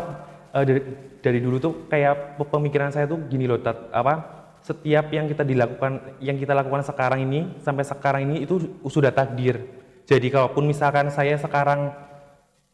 uh, 0.54 0.63
dari, 0.63 0.82
dari 1.19 1.39
dulu 1.41 1.58
tuh 1.58 1.74
kayak 1.91 2.38
pemikiran 2.38 2.93
saya 2.93 3.10
tuh 3.10 3.26
gini 3.26 3.50
loh, 3.50 3.60
tat, 3.60 3.89
apa 3.91 4.39
setiap 4.62 5.10
yang 5.10 5.26
kita 5.26 5.41
dilakukan, 5.41 6.22
yang 6.22 6.38
kita 6.38 6.54
lakukan 6.54 6.86
sekarang 6.86 7.26
ini 7.26 7.58
sampai 7.63 7.84
sekarang 7.88 8.22
ini 8.30 8.45
itu 8.45 8.60
sudah 8.86 9.10
takdir. 9.10 9.65
Jadi 10.10 10.34
kalaupun 10.34 10.65
misalkan 10.65 11.13
saya 11.13 11.38
sekarang 11.38 11.93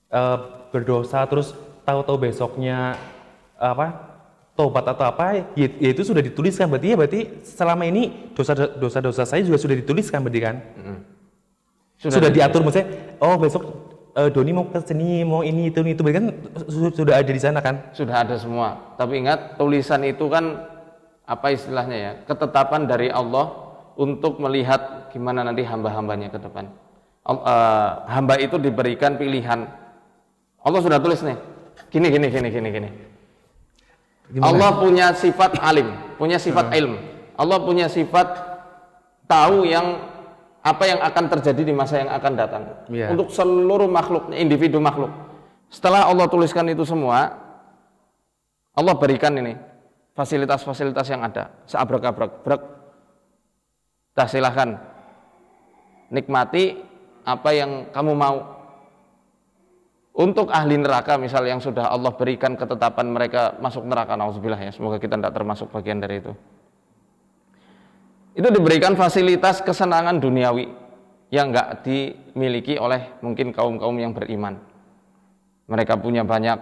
uh, 0.08 0.38
berdosa 0.72 1.28
terus 1.28 1.52
tahu-tahu 1.84 2.32
besoknya 2.32 2.96
apa 3.60 4.16
tobat 4.56 4.88
atau 4.88 5.04
apa 5.04 5.44
ya, 5.52 5.68
ya 5.68 5.90
itu 5.92 6.08
sudah 6.08 6.24
dituliskan 6.24 6.72
berarti 6.72 6.96
ya 6.96 6.96
berarti 6.96 7.22
selama 7.44 7.84
ini 7.84 8.32
dosa 8.32 8.56
dosa 8.56 9.04
dosa 9.04 9.28
saya 9.28 9.44
juga 9.44 9.60
sudah 9.60 9.76
dituliskan 9.76 10.24
berarti 10.24 10.40
kan. 10.40 10.56
Mm 10.80 10.84
-hmm. 10.84 10.98
Sudah, 11.96 12.16
sudah 12.20 12.30
diatur 12.32 12.60
maksudnya, 12.64 12.88
oh 13.24 13.36
besok 13.40 13.64
eh, 14.16 14.30
Doni 14.32 14.52
mau 14.56 14.68
ke 14.68 14.80
sini, 14.84 15.24
mau 15.28 15.44
ini 15.44 15.72
itu 15.72 15.80
ini 15.84 15.92
itu 15.96 16.02
berarti 16.04 16.20
kan 16.24 16.28
su- 16.72 16.96
sudah 17.04 17.20
ada 17.20 17.32
di 17.32 17.42
sana 17.42 17.60
kan? 17.60 17.76
Sudah 17.92 18.24
ada 18.24 18.36
semua. 18.40 18.96
Tapi 18.96 19.24
ingat 19.24 19.60
tulisan 19.60 20.04
itu 20.08 20.28
kan 20.32 20.64
apa 21.28 21.52
istilahnya 21.52 21.98
ya? 22.00 22.12
Ketetapan 22.28 22.88
dari 22.88 23.12
Allah 23.12 23.52
untuk 23.96 24.40
melihat 24.44 25.12
gimana 25.12 25.44
nanti 25.44 25.64
hamba-hambanya 25.64 26.32
ke 26.32 26.40
depan. 26.40 26.68
Eh, 27.26 27.90
hamba 28.06 28.38
itu 28.38 28.62
diberikan 28.62 29.18
pilihan. 29.18 29.66
Allah 30.62 30.80
sudah 30.82 31.02
tulis 31.02 31.26
nih. 31.26 31.34
Gini 31.90 32.08
gini 32.14 32.28
gini 32.30 32.48
gini 32.54 32.70
gini. 32.70 32.90
Gimana? 34.30 34.46
Allah 34.46 34.70
punya 34.78 35.08
sifat 35.18 35.58
alim, 35.58 35.90
punya 36.22 36.38
sifat 36.38 36.70
ilm. 36.78 37.02
Allah 37.34 37.58
punya 37.66 37.90
sifat 37.90 38.30
tahu 39.26 39.66
yang 39.66 40.06
apa 40.62 40.84
yang 40.86 41.02
akan 41.02 41.26
terjadi 41.38 41.62
di 41.66 41.74
masa 41.74 42.02
yang 42.06 42.14
akan 42.14 42.32
datang. 42.38 42.64
Iya. 42.94 43.14
Untuk 43.18 43.34
seluruh 43.34 43.90
makhluk, 43.90 44.30
individu 44.34 44.78
makhluk. 44.78 45.10
Setelah 45.70 46.06
Allah 46.06 46.30
tuliskan 46.30 46.70
itu 46.70 46.86
semua, 46.86 47.38
Allah 48.78 48.94
berikan 48.98 49.34
ini 49.34 49.58
fasilitas-fasilitas 50.14 51.10
yang 51.10 51.26
ada, 51.26 51.50
seabrak-abrak, 51.66 52.46
brak. 52.46 52.62
Dah 54.14 54.30
silahkan 54.30 54.80
nikmati 56.08 56.95
apa 57.26 57.50
yang 57.52 57.90
kamu 57.90 58.14
mau. 58.14 58.38
Untuk 60.16 60.48
ahli 60.48 60.80
neraka 60.80 61.20
misal 61.20 61.44
yang 61.44 61.60
sudah 61.60 61.92
Allah 61.92 62.16
berikan 62.16 62.56
ketetapan 62.56 63.12
mereka 63.12 63.60
masuk 63.60 63.84
neraka, 63.84 64.16
nauzubillah 64.16 64.56
ya, 64.56 64.72
semoga 64.72 64.96
kita 64.96 65.20
tidak 65.20 65.36
termasuk 65.36 65.68
bagian 65.76 66.00
dari 66.00 66.24
itu. 66.24 66.32
Itu 68.32 68.48
diberikan 68.48 68.96
fasilitas 68.96 69.60
kesenangan 69.60 70.24
duniawi 70.24 70.72
yang 71.36 71.52
nggak 71.52 71.84
dimiliki 71.84 72.80
oleh 72.80 73.20
mungkin 73.20 73.52
kaum-kaum 73.52 73.96
yang 74.00 74.16
beriman. 74.16 74.56
Mereka 75.68 76.00
punya 76.00 76.24
banyak 76.24 76.60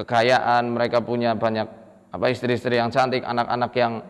kekayaan, 0.00 0.72
mereka 0.72 1.04
punya 1.04 1.36
banyak 1.36 1.66
apa 2.14 2.26
istri-istri 2.30 2.78
yang 2.78 2.88
cantik, 2.94 3.26
anak-anak 3.26 3.72
yang 3.74 4.00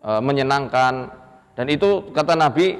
e, 0.00 0.10
menyenangkan. 0.22 1.10
Dan 1.58 1.66
itu 1.68 2.08
kata 2.14 2.38
Nabi, 2.38 2.78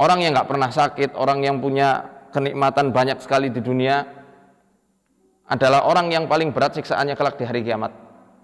orang 0.00 0.18
yang 0.24 0.32
nggak 0.36 0.48
pernah 0.48 0.70
sakit, 0.72 1.16
orang 1.16 1.44
yang 1.44 1.60
punya 1.60 2.04
kenikmatan 2.32 2.92
banyak 2.92 3.18
sekali 3.20 3.48
di 3.48 3.64
dunia 3.64 4.04
adalah 5.46 5.86
orang 5.86 6.10
yang 6.10 6.24
paling 6.26 6.50
berat 6.50 6.74
siksaannya 6.76 7.14
kelak 7.14 7.38
di 7.38 7.44
hari 7.46 7.62
kiamat. 7.62 7.94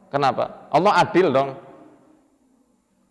Kenapa? 0.08 0.68
Allah 0.70 0.92
adil 1.02 1.32
dong. 1.32 1.56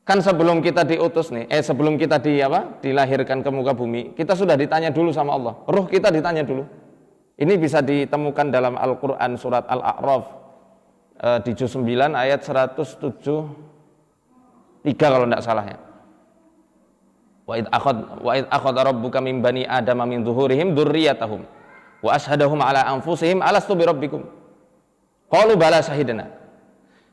Kan 0.02 0.18
sebelum 0.22 0.66
kita 0.66 0.82
diutus 0.82 1.30
nih, 1.30 1.46
eh 1.46 1.62
sebelum 1.62 1.96
kita 1.96 2.18
di 2.18 2.42
apa? 2.42 2.82
dilahirkan 2.82 3.46
ke 3.46 3.50
muka 3.54 3.72
bumi, 3.78 4.18
kita 4.18 4.34
sudah 4.34 4.58
ditanya 4.58 4.90
dulu 4.90 5.14
sama 5.14 5.38
Allah. 5.38 5.54
Ruh 5.70 5.86
kita 5.86 6.10
ditanya 6.10 6.42
dulu. 6.42 6.66
Ini 7.38 7.54
bisa 7.58 7.82
ditemukan 7.82 8.54
dalam 8.54 8.78
Al-Qur'an 8.78 9.38
surat 9.38 9.66
Al-A'raf 9.70 10.26
eh, 11.22 11.40
di 11.46 11.52
juz 11.54 11.74
9 11.74 12.18
ayat 12.18 12.42
107 12.42 12.82
3 14.82 14.98
kalau 14.98 15.26
tidak 15.30 15.46
salah 15.46 15.66
ya. 15.66 15.78
Wa 17.46 17.58
id 17.58 17.68
akhad 17.74 17.98
wa 18.22 18.32
id 18.38 18.46
akhadha 18.48 18.82
rabbuka 18.94 19.20
min 19.20 19.42
bani 19.42 19.66
adama 19.66 20.06
min 20.06 20.22
zuhurihim 20.22 20.78
dzurriyyatahum 20.78 21.42
wa 22.02 22.10
ashhadahum 22.14 22.60
ala 22.62 22.86
anfusihim 22.90 23.42
alastu 23.42 23.74
bi 23.78 23.84
rabbikum. 23.86 24.22
Qalu 25.32 25.56
bala 25.56 25.80
syahidana. 25.80 26.28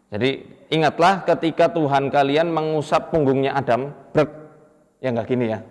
Jadi 0.08 0.42
ingatlah 0.72 1.22
ketika 1.28 1.68
Tuhan 1.70 2.08
kalian 2.08 2.48
mengusap 2.48 3.12
punggungnya 3.12 3.54
Adam, 3.54 3.92
brek. 4.12 4.30
Ya 4.98 5.14
enggak 5.14 5.30
gini 5.30 5.46
ya. 5.52 5.62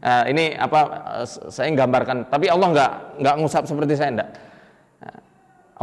Nah, 0.00 0.24
ini 0.24 0.56
apa 0.56 0.80
eh, 1.20 1.26
saya 1.28 1.68
gambarkan, 1.76 2.32
tapi 2.32 2.48
Allah 2.48 2.68
enggak 2.72 2.92
enggak 3.20 3.34
ngusap 3.44 3.62
seperti 3.68 3.92
saya 4.00 4.16
enggak. 4.16 4.30
Nah, 5.04 5.16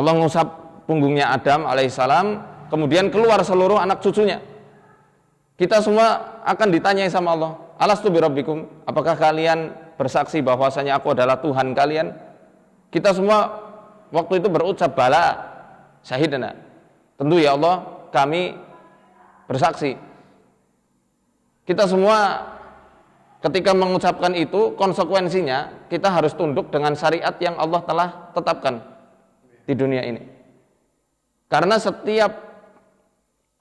Allah 0.01 0.13
ngusap 0.17 0.47
punggungnya 0.89 1.29
Adam 1.29 1.69
alaihissalam, 1.69 2.41
kemudian 2.73 3.13
keluar 3.13 3.37
seluruh 3.45 3.77
anak 3.77 4.01
cucunya. 4.01 4.41
Kita 5.53 5.81
semua 5.85 6.41
akan 6.45 6.67
ditanyai 6.73 7.09
sama 7.13 7.37
Allah, 7.37 7.53
Alastu 7.77 8.09
birabbikum, 8.09 8.65
apakah 8.89 9.13
kalian 9.13 9.69
bersaksi 10.01 10.41
bahwasanya 10.41 10.97
aku 10.97 11.13
adalah 11.13 11.37
Tuhan 11.37 11.77
kalian? 11.77 12.09
Kita 12.89 13.13
semua 13.13 13.53
waktu 14.09 14.41
itu 14.41 14.49
berucap 14.49 14.97
bala 14.97 15.37
syahidana. 16.01 16.57
Tentu 17.21 17.37
ya 17.37 17.53
Allah, 17.53 17.85
kami 18.09 18.57
bersaksi. 19.45 19.93
Kita 21.69 21.85
semua 21.85 22.49
ketika 23.45 23.77
mengucapkan 23.77 24.33
itu 24.33 24.73
konsekuensinya 24.73 25.85
kita 25.93 26.09
harus 26.09 26.33
tunduk 26.33 26.73
dengan 26.73 26.97
syariat 26.97 27.35
yang 27.37 27.61
Allah 27.61 27.81
telah 27.85 28.09
tetapkan 28.33 28.81
di 29.69 29.73
dunia 29.77 30.01
ini. 30.01 30.21
Karena 31.45 31.77
setiap 31.77 32.33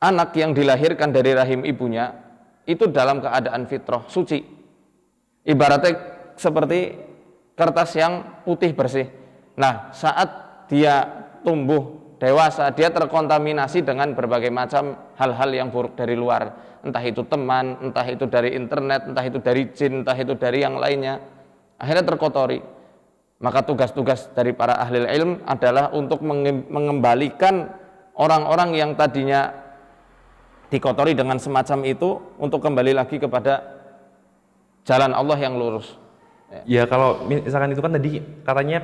anak 0.00 0.33
yang 0.38 0.57
dilahirkan 0.57 1.12
dari 1.12 1.37
rahim 1.37 1.62
ibunya 1.68 2.25
itu 2.66 2.90
dalam 2.90 3.22
keadaan 3.22 3.64
fitrah 3.70 4.02
suci. 4.11 4.42
Ibaratnya 5.46 5.92
seperti 6.35 6.98
kertas 7.55 7.94
yang 7.94 8.42
putih 8.42 8.74
bersih. 8.74 9.07
Nah, 9.57 9.94
saat 9.94 10.29
dia 10.68 11.07
tumbuh 11.46 11.96
dewasa, 12.18 12.68
dia 12.74 12.90
terkontaminasi 12.90 13.87
dengan 13.87 14.12
berbagai 14.12 14.50
macam 14.50 14.98
hal-hal 15.16 15.50
yang 15.55 15.68
buruk 15.70 15.94
dari 15.94 16.18
luar. 16.18 16.52
Entah 16.83 17.02
itu 17.02 17.22
teman, 17.24 17.79
entah 17.81 18.05
itu 18.05 18.26
dari 18.26 18.52
internet, 18.59 19.09
entah 19.09 19.24
itu 19.24 19.38
dari 19.38 19.70
jin, 19.72 20.02
entah 20.05 20.18
itu 20.18 20.35
dari 20.35 20.66
yang 20.66 20.76
lainnya. 20.76 21.22
Akhirnya 21.79 22.05
terkotori. 22.05 22.61
Maka 23.37 23.62
tugas-tugas 23.68 24.33
dari 24.33 24.57
para 24.57 24.81
ahli 24.81 25.05
ilm 25.05 25.44
adalah 25.44 25.92
untuk 25.92 26.24
menge- 26.24 26.66
mengembalikan 26.72 27.68
orang-orang 28.16 28.72
yang 28.72 28.90
tadinya 28.96 29.65
dikotori 30.72 31.14
dengan 31.14 31.38
semacam 31.38 31.87
itu 31.87 32.18
untuk 32.40 32.59
kembali 32.62 32.92
lagi 32.96 33.22
kepada 33.22 33.62
jalan 34.87 35.14
Allah 35.14 35.38
yang 35.38 35.55
lurus. 35.59 35.98
Ya 36.66 36.87
kalau 36.87 37.26
misalkan 37.26 37.74
itu 37.74 37.83
kan 37.83 37.92
tadi 37.94 38.22
katanya 38.46 38.79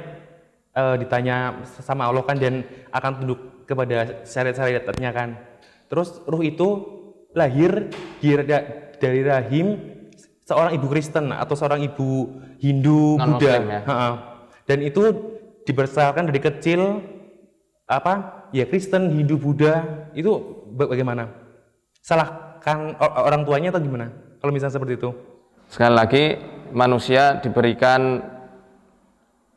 eh, 0.75 0.95
ditanya 0.99 1.63
sama 1.83 2.11
Allah 2.11 2.27
kan 2.27 2.39
dan 2.39 2.67
akan 2.91 3.11
tunduk 3.23 3.41
kepada 3.67 4.27
syariat-syariatnya 4.27 5.11
kan. 5.15 5.39
Terus 5.87 6.19
ruh 6.27 6.43
itu 6.43 6.69
lahir 7.33 7.93
dari 8.99 9.21
rahim 9.23 9.79
seorang 10.43 10.75
ibu 10.75 10.87
Kristen 10.91 11.31
atau 11.31 11.55
seorang 11.55 11.87
ibu 11.87 12.43
Hindu 12.59 13.17
Buddha. 13.17 13.59
Non-Muslim 13.59 13.63
ya. 13.71 13.81
Dan 14.67 14.79
itu 14.83 15.03
dibesarkan 15.67 16.31
dari 16.31 16.41
kecil 16.43 17.03
apa? 17.87 18.47
Ya 18.53 18.69
Kristen, 18.69 19.11
Hindu, 19.17 19.41
Buddha 19.41 20.07
itu 20.13 20.31
ba- 20.77 20.91
bagaimana? 20.91 21.31
Salahkan 22.03 22.99
orang 22.99 23.47
tuanya 23.47 23.71
atau 23.71 23.79
gimana? 23.79 24.11
Kalau 24.43 24.51
misalnya 24.51 24.75
seperti 24.75 24.99
itu. 24.99 25.15
Sekali 25.71 25.95
lagi 25.95 26.25
manusia 26.75 27.39
diberikan 27.39 28.19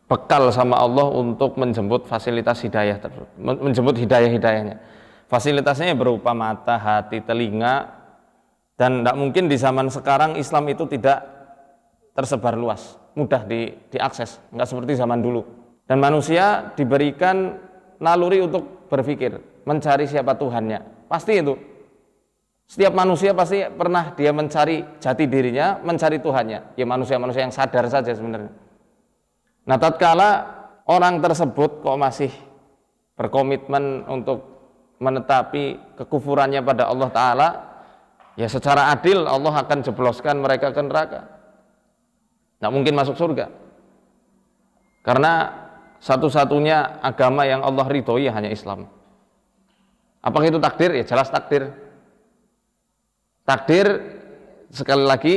bekal 0.06 0.54
sama 0.54 0.78
Allah 0.78 1.10
untuk 1.10 1.58
menjemput 1.58 2.06
fasilitas 2.06 2.62
hidayah 2.62 3.02
menjemput 3.42 3.98
hidayah-hidayahnya. 3.98 4.78
Fasilitasnya 5.26 5.98
berupa 5.98 6.38
mata, 6.38 6.78
hati, 6.78 7.26
telinga, 7.26 7.90
dan 8.78 9.02
tidak 9.02 9.18
mungkin 9.18 9.50
di 9.50 9.58
zaman 9.58 9.90
sekarang 9.90 10.38
Islam 10.38 10.70
itu 10.70 10.86
tidak 10.86 11.26
tersebar 12.14 12.54
luas, 12.54 13.02
mudah 13.18 13.42
di, 13.42 13.74
diakses, 13.90 14.38
nggak 14.54 14.70
seperti 14.70 14.94
zaman 14.94 15.20
dulu. 15.20 15.42
Dan 15.90 15.98
manusia 15.98 16.70
diberikan 16.78 17.58
naluri 17.98 18.46
untuk 18.46 18.86
berpikir, 18.86 19.66
mencari 19.66 20.06
siapa 20.06 20.38
Tuhannya. 20.38 21.10
Pasti 21.10 21.42
itu. 21.42 21.58
Setiap 22.65 22.97
manusia 22.97 23.32
pasti 23.38 23.62
pernah 23.69 24.17
dia 24.17 24.34
mencari 24.34 24.82
jati 24.97 25.30
dirinya, 25.30 25.78
mencari 25.86 26.17
Tuhannya. 26.17 26.73
Ya 26.73 26.86
manusia-manusia 26.89 27.45
yang 27.45 27.54
sadar 27.54 27.86
saja 27.86 28.10
sebenarnya. 28.10 28.49
Nah, 29.65 29.78
tatkala 29.78 30.30
orang 30.89 31.21
tersebut 31.21 31.86
kok 31.86 31.97
masih 31.97 32.34
berkomitmen 33.17 34.06
untuk 34.10 34.56
menetapi 34.97 35.95
kekufurannya 36.01 36.62
pada 36.65 36.89
Allah 36.89 37.10
Ta'ala, 37.13 37.49
ya 38.34 38.49
secara 38.49 38.89
adil 38.89 39.30
Allah 39.30 39.62
akan 39.62 39.86
jebloskan 39.86 40.41
mereka 40.41 40.73
ke 40.73 40.82
neraka. 40.82 41.21
Nggak 42.62 42.73
mungkin 42.73 42.93
masuk 42.97 43.15
surga. 43.19 43.51
Karena 45.06 45.54
satu-satunya 46.01 47.01
agama 47.06 47.45
yang 47.45 47.62
Allah 47.62 47.86
ridhoi 47.86 48.25
hanya 48.25 48.49
Islam. 48.49 48.89
Apakah 50.25 50.49
itu 50.49 50.58
takdir? 50.58 50.97
Ya 50.97 51.06
jelas 51.06 51.30
takdir. 51.30 51.69
Takdir 53.46 53.88
sekali 54.74 55.06
lagi 55.06 55.36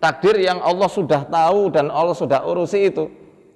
takdir 0.00 0.40
yang 0.40 0.58
Allah 0.64 0.88
sudah 0.88 1.28
tahu 1.28 1.68
dan 1.70 1.92
Allah 1.92 2.16
sudah 2.16 2.40
urusi 2.42 2.88
itu. 2.88 3.06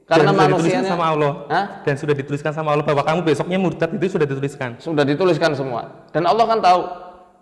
Karena 0.05 0.37
dan 0.37 0.53
manusianya 0.53 0.85
sama 0.85 1.17
Allah 1.17 1.33
Hah? 1.49 1.67
dan 1.81 1.97
sudah 1.97 2.13
dituliskan 2.13 2.53
sama 2.53 2.77
Allah 2.77 2.85
bahwa 2.85 3.01
kamu 3.01 3.25
besoknya 3.25 3.57
murtad 3.57 3.89
itu 3.89 4.13
sudah 4.13 4.29
dituliskan 4.29 4.77
sudah 4.77 5.01
dituliskan 5.01 5.57
semua. 5.57 6.05
Dan 6.13 6.29
Allah 6.29 6.45
kan 6.45 6.61
tahu, 6.61 6.81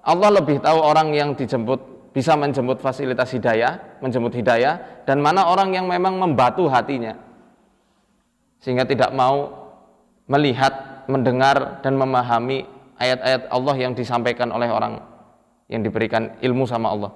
Allah 0.06 0.30
lebih 0.38 0.62
tahu 0.62 0.78
orang 0.78 1.10
yang 1.10 1.34
dijemput 1.34 1.82
bisa 2.14 2.38
menjemput 2.38 2.78
fasilitas 2.78 3.34
hidayah, 3.34 3.98
menjemput 3.98 4.38
hidayah 4.38 5.02
dan 5.02 5.18
mana 5.18 5.50
orang 5.50 5.74
yang 5.74 5.90
memang 5.90 6.14
membatu 6.16 6.70
hatinya. 6.70 7.18
sehingga 8.62 8.86
tidak 8.86 9.10
mau 9.10 9.50
melihat, 10.30 11.02
mendengar 11.10 11.82
dan 11.82 11.98
memahami 11.98 12.62
ayat-ayat 12.94 13.50
Allah 13.50 13.74
yang 13.74 13.90
disampaikan 13.90 14.54
oleh 14.54 14.70
orang 14.70 15.02
yang 15.72 15.80
diberikan 15.80 16.36
ilmu 16.44 16.68
sama 16.68 16.92
Allah. 16.92 17.12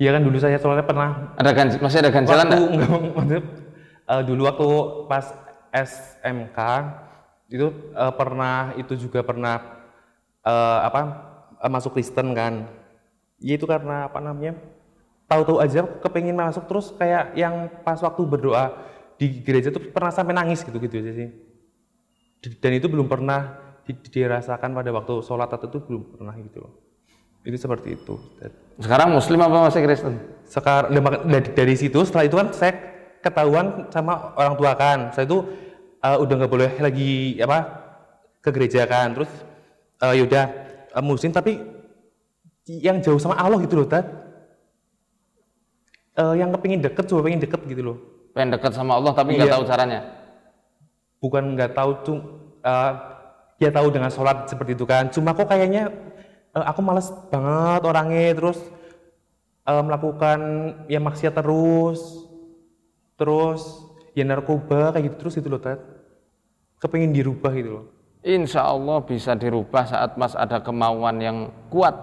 Iya 0.00 0.16
kan 0.16 0.24
dulu 0.24 0.40
saya 0.40 0.56
soalnya 0.56 0.88
pernah 0.88 1.36
Ada 1.36 1.50
ganj 1.52 1.72
masih 1.76 2.00
ada 2.00 2.08
ganjalan 2.08 2.46
waktu 2.48 2.64
enggak, 3.20 3.44
eh, 4.08 4.22
dulu 4.24 4.40
waktu 4.48 4.68
pas 5.12 5.26
SMK 5.76 6.58
itu 7.52 7.68
eh, 7.92 8.12
pernah 8.16 8.72
itu 8.80 8.96
juga 8.96 9.20
pernah 9.20 9.60
eh, 10.40 10.78
apa 10.88 11.00
eh, 11.60 11.70
masuk 11.70 12.00
Kristen 12.00 12.32
kan. 12.32 12.64
Ya 13.44 13.60
itu 13.60 13.68
karena 13.68 14.08
apa 14.08 14.24
namanya? 14.24 14.56
Tahu-tahu 15.28 15.60
aja 15.62 15.84
kepengen 15.84 16.34
masuk 16.34 16.64
terus 16.66 16.90
kayak 16.96 17.36
yang 17.36 17.68
pas 17.84 18.00
waktu 18.00 18.24
berdoa 18.24 18.72
di 19.20 19.44
gereja 19.44 19.68
tuh 19.68 19.84
pernah 19.92 20.10
sampai 20.10 20.32
nangis 20.32 20.64
gitu-gitu 20.64 20.96
aja 20.96 21.12
sih. 21.12 21.28
Dan 22.40 22.72
itu 22.72 22.88
belum 22.88 23.04
pernah 23.04 23.60
di- 23.84 24.00
dirasakan 24.00 24.72
pada 24.72 24.90
waktu 24.96 25.20
sholat 25.20 25.52
atau 25.52 25.68
itu 25.68 25.78
belum 25.84 26.02
pernah 26.16 26.34
gitu 26.40 26.64
loh. 26.64 26.72
Itu 27.40 27.56
seperti 27.56 27.96
itu. 27.96 28.14
Sekarang 28.76 29.12
Muslim 29.12 29.40
apa 29.40 29.68
masih 29.68 29.84
Kristen? 29.84 30.16
sekarang 30.50 30.90
dari, 31.30 31.46
dari 31.54 31.74
situ 31.78 32.02
setelah 32.02 32.26
itu 32.26 32.34
kan 32.34 32.50
saya 32.50 32.74
ketahuan 33.22 33.86
sama 33.94 34.34
orang 34.34 34.58
tua 34.58 34.74
kan 34.74 35.14
saya 35.14 35.22
itu 35.22 35.46
eh, 36.02 36.16
udah 36.18 36.34
nggak 36.42 36.50
boleh 36.50 36.70
lagi 36.82 37.38
apa 37.38 37.58
ke 38.42 38.50
gereja 38.50 38.82
kan 38.82 39.14
terus 39.14 39.30
eh, 40.02 40.18
yaudah 40.18 40.50
eh, 40.90 41.04
muslim 41.06 41.30
tapi 41.30 41.54
yang 42.66 42.98
jauh 42.98 43.22
sama 43.22 43.38
Allah 43.38 43.62
gitu 43.62 43.78
loh 43.78 43.86
Tad 43.86 44.06
Eh, 46.10 46.34
yang 46.36 46.50
kepingin 46.50 46.82
deket 46.82 47.06
coba 47.06 47.22
pengen 47.22 47.38
deket 47.38 47.62
gitu 47.70 47.82
loh 47.86 47.96
Pengen 48.34 48.58
dekat 48.58 48.74
sama 48.74 48.98
Allah 48.98 49.14
tapi 49.14 49.38
nggak 49.38 49.46
Iya. 49.46 49.54
tahu 49.54 49.64
caranya. 49.64 50.00
bukan 51.22 51.54
nggak 51.54 51.78
tahu 51.78 51.90
tuh 52.02 52.18
eh, 52.58 52.92
dia 53.54 53.70
tahu 53.70 53.86
dengan 53.94 54.10
sholat 54.10 54.50
seperti 54.50 54.74
itu 54.74 54.82
kan 54.82 55.06
cuma 55.06 55.30
kok 55.30 55.46
kayaknya 55.46 55.86
eh, 56.56 56.64
aku 56.66 56.80
males 56.82 57.08
banget 57.28 57.82
orangnya 57.86 58.34
terus 58.34 58.58
eh, 59.66 59.82
melakukan 59.82 60.38
ya 60.90 60.98
maksiat 60.98 61.34
terus 61.38 62.00
terus 63.20 63.62
ya 64.16 64.24
narkoba 64.24 64.96
kayak 64.96 65.12
gitu 65.12 65.16
terus 65.20 65.34
gitu 65.36 65.48
loh 65.52 65.60
Tat. 65.60 65.80
Kepengin 66.80 67.12
dirubah 67.12 67.52
gitu 67.52 67.70
loh. 67.76 67.84
Insya 68.24 68.64
Allah 68.64 69.00
bisa 69.04 69.36
dirubah 69.36 69.84
saat 69.84 70.16
Mas 70.16 70.32
ada 70.32 70.60
kemauan 70.60 71.20
yang 71.20 71.38
kuat. 71.68 71.96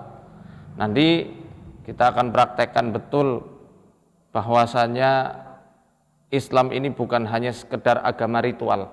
Nanti 0.77 1.29
kita 1.85 2.13
akan 2.13 2.29
praktekkan 2.29 2.93
betul 2.93 3.41
bahwasanya 4.33 5.33
Islam 6.29 6.75
ini 6.75 6.93
bukan 6.93 7.23
hanya 7.25 7.55
sekedar 7.55 8.03
agama 8.03 8.43
ritual, 8.43 8.91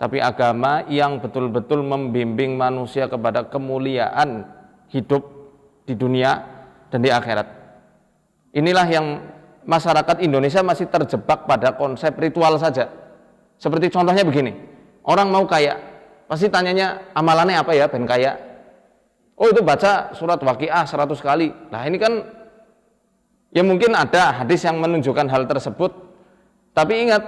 tapi 0.00 0.18
agama 0.24 0.82
yang 0.88 1.20
betul-betul 1.20 1.84
membimbing 1.84 2.56
manusia 2.56 3.06
kepada 3.06 3.44
kemuliaan 3.44 4.48
hidup 4.90 5.22
di 5.86 5.94
dunia 5.94 6.42
dan 6.90 7.00
di 7.02 7.10
akhirat. 7.10 7.46
Inilah 8.56 8.86
yang 8.88 9.06
masyarakat 9.66 10.22
Indonesia 10.22 10.62
masih 10.62 10.86
terjebak 10.88 11.44
pada 11.44 11.74
konsep 11.74 12.14
ritual 12.16 12.56
saja. 12.56 12.88
Seperti 13.56 13.88
contohnya 13.88 14.22
begini, 14.22 14.52
orang 15.04 15.28
mau 15.32 15.44
kaya, 15.44 15.76
pasti 16.30 16.46
tanyanya 16.48 17.12
amalannya 17.12 17.56
apa 17.60 17.72
ya 17.72 17.88
ben 17.88 18.04
kaya? 18.04 18.36
Oh 19.36 19.52
itu 19.52 19.60
baca 19.60 20.16
surat 20.16 20.40
waqiah 20.40 20.88
100 20.88 21.12
kali. 21.20 21.52
Nah 21.68 21.84
ini 21.84 22.00
kan 22.00 22.24
ya 23.52 23.60
mungkin 23.60 23.92
ada 23.92 24.40
hadis 24.40 24.64
yang 24.64 24.80
menunjukkan 24.80 25.28
hal 25.28 25.44
tersebut. 25.44 25.92
Tapi 26.72 27.08
ingat 27.08 27.24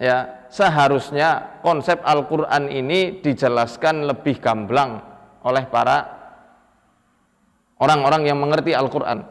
ya 0.00 0.48
seharusnya 0.48 1.60
konsep 1.60 2.00
Al-Quran 2.00 2.72
ini 2.72 3.20
dijelaskan 3.20 4.08
lebih 4.08 4.40
gamblang 4.40 5.00
oleh 5.44 5.68
para 5.68 6.15
orang-orang 7.80 8.28
yang 8.28 8.38
mengerti 8.40 8.76
Al-Quran. 8.76 9.24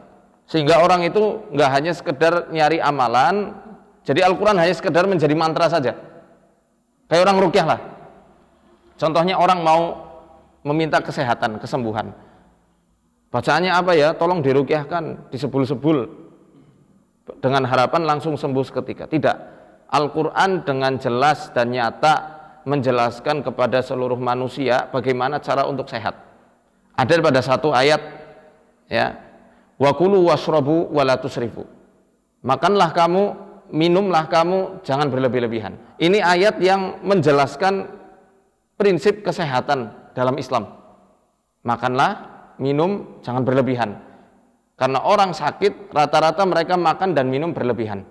Sehingga 0.46 0.78
orang 0.78 1.02
itu 1.02 1.42
nggak 1.50 1.70
hanya 1.74 1.92
sekedar 1.94 2.50
nyari 2.54 2.78
amalan 2.78 3.66
jadi 4.06 4.22
Al-Quran 4.22 4.56
hanya 4.62 4.70
sekedar 4.70 5.02
menjadi 5.10 5.34
mantra 5.34 5.66
saja. 5.66 5.98
Kayak 7.10 7.26
orang 7.26 7.38
rukyah 7.42 7.66
lah. 7.66 7.80
Contohnya 8.94 9.34
orang 9.34 9.66
mau 9.66 9.82
meminta 10.62 11.02
kesehatan, 11.02 11.58
kesembuhan. 11.58 12.14
Bacaannya 13.34 13.74
apa 13.74 13.92
ya, 13.98 14.14
tolong 14.14 14.46
dirukyahkan 14.46 15.34
disebul-sebul. 15.34 16.06
Dengan 17.42 17.66
harapan 17.66 18.06
langsung 18.06 18.38
sembuh 18.38 18.62
seketika. 18.62 19.10
Tidak. 19.10 19.36
Al-Quran 19.90 20.62
dengan 20.62 20.94
jelas 21.02 21.50
dan 21.50 21.74
nyata 21.74 22.14
menjelaskan 22.62 23.42
kepada 23.42 23.82
seluruh 23.82 24.18
manusia 24.18 24.86
bagaimana 24.94 25.42
cara 25.42 25.66
untuk 25.66 25.90
sehat. 25.90 26.14
Ada 26.94 27.18
pada 27.18 27.42
satu 27.42 27.74
ayat 27.74 27.98
ya. 28.90 29.22
Wakulu 29.76 30.24
wasrobu 30.24 30.88
walatusrifu 30.88 31.76
makanlah 32.46 32.94
kamu 32.94 33.22
minumlah 33.74 34.30
kamu 34.30 34.86
jangan 34.86 35.10
berlebih-lebihan. 35.10 35.74
Ini 35.98 36.22
ayat 36.22 36.62
yang 36.62 37.02
menjelaskan 37.02 37.90
prinsip 38.78 39.26
kesehatan 39.26 39.90
dalam 40.14 40.38
Islam. 40.38 40.70
Makanlah 41.66 42.10
minum 42.62 43.18
jangan 43.26 43.42
berlebihan. 43.42 43.98
Karena 44.76 45.02
orang 45.02 45.32
sakit 45.34 45.90
rata-rata 45.90 46.46
mereka 46.46 46.78
makan 46.78 47.16
dan 47.16 47.26
minum 47.32 47.50
berlebihan. 47.50 48.06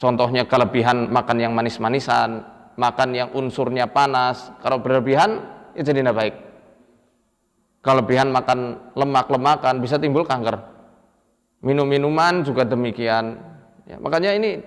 Contohnya 0.00 0.46
kelebihan 0.46 1.10
makan 1.12 1.36
yang 1.42 1.52
manis-manisan 1.52 2.44
makan 2.78 3.10
yang 3.12 3.28
unsurnya 3.34 3.90
panas. 3.90 4.52
Kalau 4.62 4.78
berlebihan 4.80 5.42
itu 5.74 5.90
jadi 5.90 6.00
tidak 6.06 6.16
baik 6.16 6.34
kelebihan 7.80 8.28
makan 8.28 8.92
lemak-lemakan 8.92 9.80
bisa 9.80 9.96
timbul 9.96 10.24
kanker. 10.24 10.56
Minum-minuman 11.60 12.40
juga 12.44 12.64
demikian. 12.64 13.36
Ya, 13.84 13.96
makanya 14.00 14.32
ini 14.36 14.60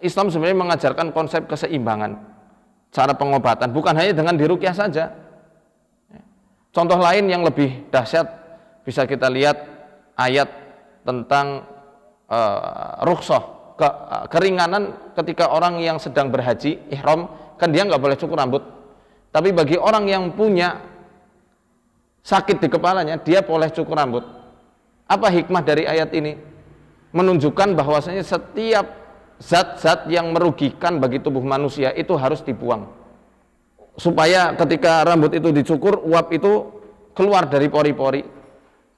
Islam 0.00 0.32
sebenarnya 0.32 0.58
mengajarkan 0.64 1.12
konsep 1.12 1.44
keseimbangan, 1.44 2.16
cara 2.88 3.12
pengobatan, 3.12 3.68
bukan 3.72 3.92
hanya 3.92 4.16
dengan 4.16 4.36
dirukyah 4.40 4.72
saja. 4.72 5.12
Ya. 6.08 6.22
Contoh 6.72 6.96
lain 6.96 7.28
yang 7.28 7.44
lebih 7.44 7.88
dahsyat 7.92 8.24
bisa 8.84 9.04
kita 9.04 9.28
lihat 9.28 9.60
ayat 10.16 10.48
tentang 11.04 11.68
uh, 12.32 13.04
rukhsah, 13.04 13.76
ke, 13.76 13.84
uh, 13.84 14.24
keringanan 14.32 14.96
ketika 15.16 15.52
orang 15.52 15.80
yang 15.80 16.00
sedang 16.00 16.32
berhaji 16.32 16.80
ihram 16.88 17.28
kan 17.60 17.68
dia 17.68 17.84
nggak 17.84 18.00
boleh 18.00 18.16
cukur 18.16 18.40
rambut. 18.40 18.64
Tapi 19.30 19.52
bagi 19.52 19.76
orang 19.76 20.08
yang 20.08 20.32
punya 20.32 20.89
sakit 22.20 22.60
di 22.60 22.68
kepalanya, 22.68 23.16
dia 23.20 23.40
boleh 23.40 23.68
cukur 23.72 23.96
rambut. 23.96 24.24
Apa 25.10 25.26
hikmah 25.26 25.62
dari 25.64 25.84
ayat 25.88 26.14
ini? 26.14 26.38
Menunjukkan 27.10 27.74
bahwasanya 27.74 28.22
setiap 28.22 28.86
zat-zat 29.42 30.06
yang 30.06 30.30
merugikan 30.30 31.02
bagi 31.02 31.18
tubuh 31.18 31.42
manusia 31.42 31.90
itu 31.96 32.14
harus 32.14 32.44
dibuang. 32.46 32.86
Supaya 33.98 34.54
ketika 34.54 35.02
rambut 35.02 35.34
itu 35.34 35.50
dicukur, 35.50 35.98
uap 36.06 36.30
itu 36.30 36.70
keluar 37.16 37.50
dari 37.50 37.66
pori-pori. 37.66 38.22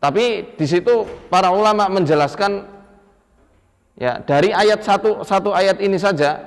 Tapi 0.03 0.59
di 0.59 0.67
situ 0.67 1.07
para 1.31 1.49
ulama 1.55 1.87
menjelaskan 1.89 2.67
ya 3.97 4.19
dari 4.21 4.51
ayat 4.51 4.83
satu, 4.83 5.23
satu 5.23 5.55
ayat 5.55 5.79
ini 5.79 5.95
saja 5.97 6.43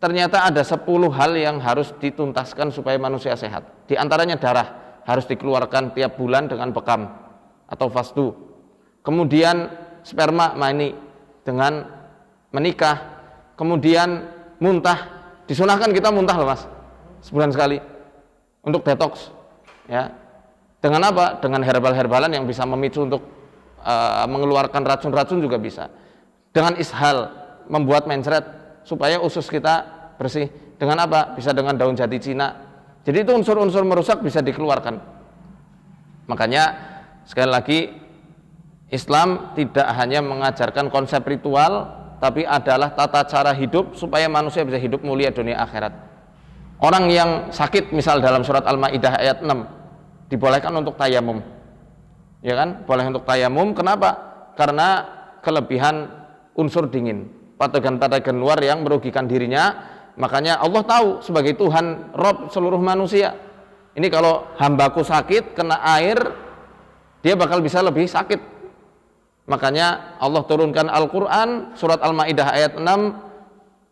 ternyata 0.00 0.48
ada 0.48 0.64
10 0.64 0.80
hal 1.12 1.36
yang 1.36 1.60
harus 1.60 1.92
dituntaskan 2.00 2.72
supaya 2.72 2.96
manusia 2.96 3.36
sehat. 3.36 3.68
Di 3.84 4.00
antaranya 4.00 4.40
darah 4.40 4.89
harus 5.10 5.26
dikeluarkan 5.26 5.90
tiap 5.98 6.14
bulan 6.14 6.46
dengan 6.46 6.70
bekam 6.70 7.10
atau 7.66 7.90
fasdu. 7.90 8.30
Kemudian 9.02 9.66
sperma 10.06 10.54
mani 10.54 10.94
dengan 11.42 11.82
menikah. 12.54 13.18
Kemudian 13.58 14.30
muntah. 14.62 15.18
Disunahkan 15.50 15.90
kita 15.90 16.14
muntah 16.14 16.38
loh 16.38 16.46
mas, 16.46 16.62
sebulan 17.26 17.50
sekali 17.50 17.82
untuk 18.62 18.86
detox. 18.86 19.34
Ya, 19.90 20.14
dengan 20.78 21.10
apa? 21.10 21.42
Dengan 21.42 21.66
herbal-herbalan 21.66 22.30
yang 22.30 22.46
bisa 22.46 22.62
memicu 22.62 23.02
untuk 23.02 23.26
uh, 23.82 24.24
mengeluarkan 24.30 24.86
racun-racun 24.86 25.42
juga 25.42 25.58
bisa. 25.58 25.90
Dengan 26.54 26.78
ishal 26.78 27.34
membuat 27.66 28.06
mencret 28.06 28.46
supaya 28.86 29.18
usus 29.18 29.50
kita 29.50 29.82
bersih. 30.14 30.46
Dengan 30.78 31.02
apa? 31.02 31.34
Bisa 31.34 31.50
dengan 31.50 31.74
daun 31.74 31.98
jati 31.98 32.22
Cina 32.22 32.69
jadi 33.04 33.24
itu 33.24 33.32
unsur-unsur 33.32 33.82
merusak 33.88 34.20
bisa 34.20 34.44
dikeluarkan. 34.44 35.00
Makanya 36.28 36.62
sekali 37.24 37.50
lagi 37.50 37.78
Islam 38.92 39.54
tidak 39.56 39.86
hanya 39.96 40.20
mengajarkan 40.20 40.92
konsep 40.92 41.24
ritual 41.24 42.00
tapi 42.20 42.44
adalah 42.44 42.92
tata 42.92 43.24
cara 43.24 43.56
hidup 43.56 43.96
supaya 43.96 44.28
manusia 44.28 44.60
bisa 44.66 44.76
hidup 44.76 45.00
mulia 45.00 45.32
dunia 45.32 45.56
akhirat. 45.64 45.94
Orang 46.80 47.08
yang 47.08 47.52
sakit 47.52 47.92
misal 47.92 48.20
dalam 48.20 48.44
surat 48.44 48.64
Al-Maidah 48.64 49.20
ayat 49.20 49.38
6 49.44 50.32
dibolehkan 50.32 50.72
untuk 50.76 50.96
tayamum. 50.96 51.40
Ya 52.40 52.56
kan? 52.56 52.84
Boleh 52.88 53.04
untuk 53.08 53.24
tayamum. 53.28 53.76
Kenapa? 53.76 54.16
Karena 54.56 55.04
kelebihan 55.44 56.08
unsur 56.56 56.88
dingin. 56.88 57.40
patogen-patogen 57.60 58.40
luar 58.40 58.56
yang 58.64 58.80
merugikan 58.80 59.28
dirinya. 59.28 59.76
Makanya 60.20 60.60
Allah 60.60 60.84
tahu 60.84 61.08
sebagai 61.24 61.56
Tuhan 61.56 62.12
Rob 62.12 62.52
seluruh 62.52 62.76
manusia. 62.76 63.32
Ini 63.96 64.06
kalau 64.12 64.52
hambaku 64.60 65.00
sakit 65.00 65.56
kena 65.56 65.80
air, 65.96 66.20
dia 67.24 67.34
bakal 67.40 67.64
bisa 67.64 67.80
lebih 67.80 68.04
sakit. 68.04 68.38
Makanya 69.48 70.20
Allah 70.20 70.44
turunkan 70.44 70.92
Al-Quran 70.92 71.72
surat 71.74 72.04
Al-Ma'idah 72.04 72.48
ayat 72.52 72.72
6 72.76 72.86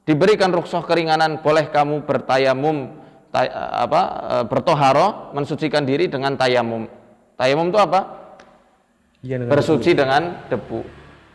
diberikan 0.04 0.52
rukhsah 0.52 0.84
keringanan 0.84 1.40
boleh 1.40 1.72
kamu 1.72 2.04
bertayamum 2.04 2.94
tay, 3.34 3.48
apa 3.52 4.02
e, 4.04 4.34
bertoharo 4.46 5.32
mensucikan 5.34 5.82
diri 5.82 6.06
dengan 6.06 6.36
tayamum. 6.38 6.86
Tayamum 7.34 7.72
itu 7.72 7.80
apa? 7.80 8.00
Ya, 9.24 9.40
dengan 9.40 9.50
Bersuci 9.50 9.90
debu. 9.96 10.00
dengan 10.04 10.22
debu. 10.46 10.80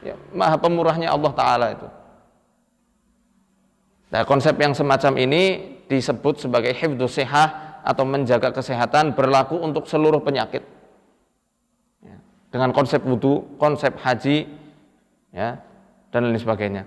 Ya, 0.05 0.15
maha 0.31 0.55
pemurahnya 0.55 1.11
Allah 1.11 1.31
Ta'ala 1.35 1.67
itu. 1.75 1.87
Nah, 4.14 4.22
konsep 4.30 4.53
yang 4.61 4.78
semacam 4.78 5.18
ini 5.18 5.43
disebut 5.89 6.45
sebagai 6.45 6.70
hifdus 6.78 7.18
sehah 7.18 7.82
atau 7.82 8.05
menjaga 8.05 8.53
kesehatan 8.53 9.18
berlaku 9.18 9.57
untuk 9.57 9.89
seluruh 9.89 10.22
penyakit. 10.22 10.61
Ya, 12.05 12.22
dengan 12.53 12.70
konsep 12.78 13.01
wudhu, 13.01 13.57
konsep 13.57 13.97
haji, 13.97 14.45
ya, 15.34 15.57
dan 16.14 16.30
lain 16.30 16.38
sebagainya. 16.38 16.86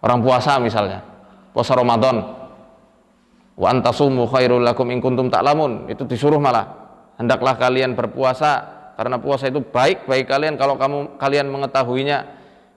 Orang 0.00 0.24
puasa 0.24 0.56
misalnya, 0.56 1.04
puasa 1.52 1.76
Ramadan, 1.76 2.32
wa 3.60 3.66
antasumu 3.68 4.24
khairul 4.24 4.64
lakum 4.64 4.88
in 4.88 5.04
kuntum 5.04 5.28
ta'lamun, 5.28 5.92
itu 5.92 6.08
disuruh 6.08 6.40
malah. 6.40 6.80
Hendaklah 7.20 7.60
kalian 7.60 7.92
berpuasa 7.92 8.72
karena 8.96 9.20
puasa 9.20 9.52
itu 9.52 9.60
baik 9.60 10.08
bagi 10.08 10.24
kalian 10.24 10.56
kalau 10.56 10.80
kamu 10.80 11.20
kalian 11.20 11.46
mengetahuinya 11.52 12.24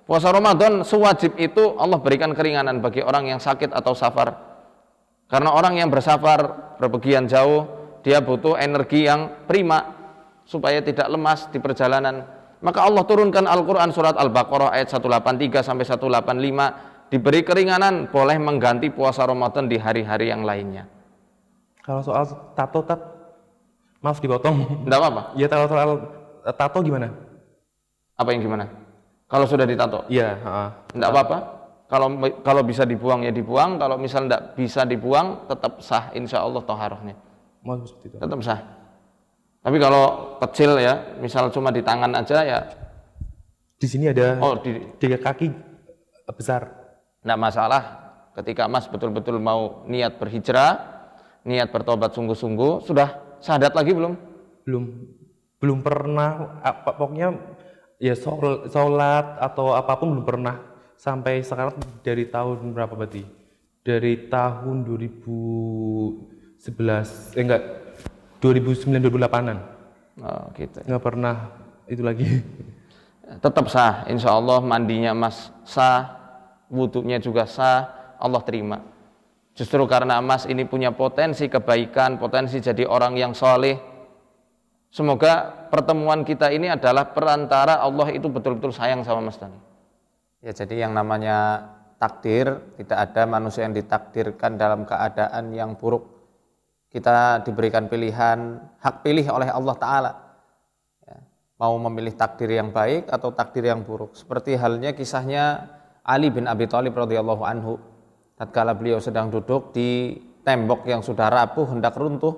Puasa 0.08 0.32
Ramadan 0.32 0.88
sewajib 0.88 1.36
itu 1.36 1.76
Allah 1.76 2.00
berikan 2.00 2.32
keringanan 2.32 2.80
bagi 2.80 3.04
orang 3.04 3.28
yang 3.28 3.44
sakit 3.44 3.76
atau 3.76 3.92
safar. 3.92 4.40
Karena 5.28 5.52
orang 5.52 5.76
yang 5.76 5.92
bersafar, 5.92 6.80
berpergian 6.80 7.28
jauh, 7.28 7.68
dia 8.08 8.24
butuh 8.24 8.56
energi 8.56 9.04
yang 9.04 9.44
prima 9.44 9.84
supaya 10.48 10.80
tidak 10.80 11.12
lemas 11.12 11.52
di 11.52 11.60
perjalanan. 11.60 12.24
Maka 12.64 12.88
Allah 12.88 13.04
turunkan 13.04 13.52
Al-Qur'an 13.52 13.92
surat 13.92 14.16
Al-Baqarah 14.16 14.72
ayat 14.72 14.88
183 14.96 15.60
sampai 15.60 15.84
185 15.84 17.12
diberi 17.12 17.44
keringanan 17.44 18.08
boleh 18.08 18.40
mengganti 18.40 18.88
puasa 18.88 19.28
Ramadan 19.28 19.68
di 19.68 19.76
hari-hari 19.76 20.32
yang 20.32 20.48
lainnya. 20.48 20.88
Kalau 21.84 22.00
soal 22.00 22.24
tato 22.56 22.80
tat 22.88 23.00
maaf 24.00 24.24
dipotong. 24.24 24.88
Tidak 24.88 24.98
apa-apa. 25.04 25.36
Ya 25.36 25.52
kalau 25.52 25.68
soal 25.68 25.90
tato 26.56 26.80
gimana? 26.80 27.12
Apa 28.16 28.32
yang 28.32 28.40
gimana? 28.40 28.87
Kalau 29.28 29.46
sudah 29.46 29.68
ditato? 29.68 30.08
Iya. 30.08 30.40
Tidak 30.96 31.10
apa-apa. 31.12 31.38
Kalau 31.88 32.08
kalau 32.44 32.62
bisa 32.64 32.88
dibuang 32.88 33.28
ya 33.28 33.32
dibuang. 33.32 33.76
Kalau 33.76 34.00
misal 34.00 34.28
tidak 34.28 34.56
bisa 34.56 34.88
dibuang, 34.88 35.48
tetap 35.52 35.84
sah. 35.84 36.16
Insya 36.16 36.44
Allah 36.44 36.64
toharohnya. 36.64 37.16
Tetap 38.24 38.40
sah. 38.40 38.60
Tapi 39.68 39.78
kalau 39.84 40.40
kecil 40.40 40.80
ya, 40.80 41.20
misal 41.20 41.52
cuma 41.52 41.76
di 41.76 41.84
tangan 41.84 42.12
aja 42.16 42.40
ya. 42.40 42.60
Di 43.78 43.86
sini 43.86 44.10
ada 44.10 44.40
oh, 44.40 44.58
di, 44.64 44.80
tiga 44.96 45.20
kaki 45.20 45.52
besar. 46.32 46.72
Tidak 47.20 47.36
masalah. 47.36 48.08
Ketika 48.32 48.70
Mas 48.72 48.88
betul-betul 48.88 49.44
mau 49.44 49.84
niat 49.90 50.16
berhijrah, 50.16 50.78
niat 51.44 51.68
bertobat 51.68 52.16
sungguh-sungguh, 52.16 52.86
sudah 52.86 53.38
sadat 53.44 53.76
lagi 53.76 53.92
belum? 53.92 54.14
Belum. 54.64 54.84
Belum 55.60 55.80
pernah. 55.84 56.62
Pokoknya 56.86 57.34
ya 57.98 58.14
sholat 58.70 59.42
atau 59.42 59.74
apa 59.74 59.98
pun 59.98 60.14
belum 60.14 60.26
pernah 60.26 60.62
sampai 60.98 61.42
sekarang 61.42 61.78
dari 62.06 62.30
tahun 62.30 62.74
berapa 62.74 62.94
berarti? 62.94 63.26
Dari 63.82 64.30
tahun 64.30 64.86
2011 64.86 67.38
eh 67.38 67.42
enggak 67.42 67.64
2009 68.42 69.02
2008an. 69.02 69.58
Oh, 70.22 70.50
gitu. 70.58 70.80
Enggak 70.86 71.04
pernah 71.04 71.36
itu 71.90 72.04
lagi. 72.04 72.28
Tetap 73.44 73.68
sah, 73.68 74.08
insya 74.08 74.32
Allah 74.32 74.64
mandinya 74.64 75.12
Mas 75.12 75.52
sah, 75.68 76.16
wudhunya 76.72 77.20
juga 77.20 77.44
sah, 77.44 78.16
Allah 78.16 78.40
terima. 78.40 78.80
Justru 79.52 79.84
karena 79.90 80.22
Mas 80.22 80.46
ini 80.46 80.64
punya 80.64 80.94
potensi 80.94 81.50
kebaikan, 81.50 82.22
potensi 82.22 82.62
jadi 82.62 82.88
orang 82.88 83.18
yang 83.18 83.34
soleh, 83.34 83.97
Semoga 84.98 85.54
pertemuan 85.70 86.26
kita 86.26 86.50
ini 86.50 86.74
adalah 86.74 87.14
perantara 87.14 87.78
Allah 87.78 88.10
itu 88.10 88.26
betul-betul 88.34 88.74
sayang 88.74 89.06
sama 89.06 89.30
Mas 89.30 89.38
Tani. 89.38 89.54
Ya 90.42 90.50
jadi 90.58 90.90
yang 90.90 90.98
namanya 90.98 91.70
takdir, 92.02 92.58
tidak 92.82 93.06
ada 93.06 93.30
manusia 93.30 93.70
yang 93.70 93.78
ditakdirkan 93.78 94.58
dalam 94.58 94.90
keadaan 94.90 95.54
yang 95.54 95.78
buruk. 95.78 96.02
Kita 96.90 97.46
diberikan 97.46 97.86
pilihan, 97.86 98.58
hak 98.82 99.06
pilih 99.06 99.22
oleh 99.30 99.54
Allah 99.54 99.76
Ta'ala. 99.78 100.12
Ya, 101.06 101.22
mau 101.62 101.78
memilih 101.78 102.18
takdir 102.18 102.58
yang 102.58 102.74
baik 102.74 103.06
atau 103.14 103.30
takdir 103.30 103.70
yang 103.70 103.86
buruk. 103.86 104.18
Seperti 104.18 104.58
halnya 104.58 104.98
kisahnya 104.98 105.78
Ali 106.02 106.34
bin 106.34 106.50
Abi 106.50 106.66
Thalib 106.66 106.98
radhiyallahu 106.98 107.46
anhu. 107.46 107.78
Tatkala 108.34 108.74
beliau 108.74 108.98
sedang 108.98 109.30
duduk 109.30 109.78
di 109.78 110.18
tembok 110.42 110.90
yang 110.90 111.06
sudah 111.06 111.30
rapuh 111.30 111.70
hendak 111.70 111.94
runtuh, 111.94 112.34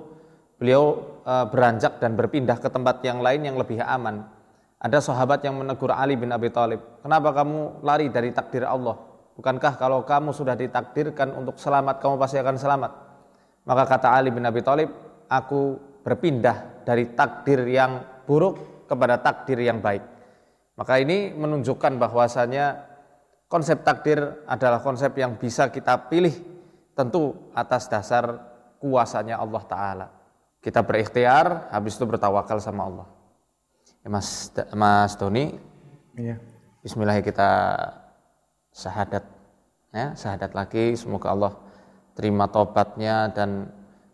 beliau 0.60 1.16
beranjak 1.30 2.02
dan 2.02 2.18
berpindah 2.18 2.58
ke 2.58 2.66
tempat 2.66 2.98
yang 3.06 3.22
lain 3.22 3.46
yang 3.46 3.54
lebih 3.54 3.78
aman. 3.78 4.26
Ada 4.80 4.98
sahabat 4.98 5.44
yang 5.44 5.60
menegur 5.60 5.92
Ali 5.92 6.16
bin 6.16 6.32
Abi 6.32 6.50
Thalib, 6.50 6.80
"Kenapa 7.04 7.30
kamu 7.36 7.84
lari 7.84 8.08
dari 8.08 8.32
takdir 8.34 8.66
Allah? 8.66 8.96
Bukankah 9.36 9.76
kalau 9.76 10.02
kamu 10.02 10.32
sudah 10.34 10.56
ditakdirkan 10.56 11.36
untuk 11.36 11.60
selamat, 11.60 12.00
kamu 12.00 12.16
pasti 12.18 12.40
akan 12.40 12.56
selamat?" 12.56 12.92
Maka 13.68 13.84
kata 13.86 14.08
Ali 14.16 14.32
bin 14.32 14.42
Abi 14.42 14.64
Thalib, 14.64 14.90
"Aku 15.28 15.78
berpindah 16.00 16.82
dari 16.82 17.12
takdir 17.12 17.62
yang 17.68 18.24
buruk 18.24 18.88
kepada 18.88 19.20
takdir 19.20 19.60
yang 19.60 19.78
baik." 19.84 20.02
Maka 20.80 20.96
ini 20.96 21.30
menunjukkan 21.36 22.00
bahwasanya 22.00 22.88
konsep 23.52 23.84
takdir 23.84 24.48
adalah 24.48 24.80
konsep 24.80 25.12
yang 25.20 25.36
bisa 25.36 25.68
kita 25.68 26.08
pilih 26.08 26.32
tentu 26.96 27.36
atas 27.52 27.84
dasar 27.84 28.32
kuasanya 28.80 29.36
Allah 29.36 29.60
Ta'ala 29.68 30.19
kita 30.60 30.84
berikhtiar, 30.84 31.72
habis 31.72 31.96
itu 31.96 32.04
bertawakal 32.04 32.60
sama 32.60 32.84
Allah. 32.84 33.08
Ya, 34.04 34.08
Mas 34.12 34.52
Mas 34.76 35.12
Doni, 35.16 35.56
iya. 36.16 36.36
Bismillah 36.80 37.20
kita 37.20 37.50
syahadat, 38.72 39.24
ya 39.92 40.16
syahadat 40.16 40.52
lagi. 40.56 40.96
Semoga 40.96 41.32
Allah 41.32 41.52
terima 42.16 42.48
tobatnya 42.48 43.28
dan 43.32 43.68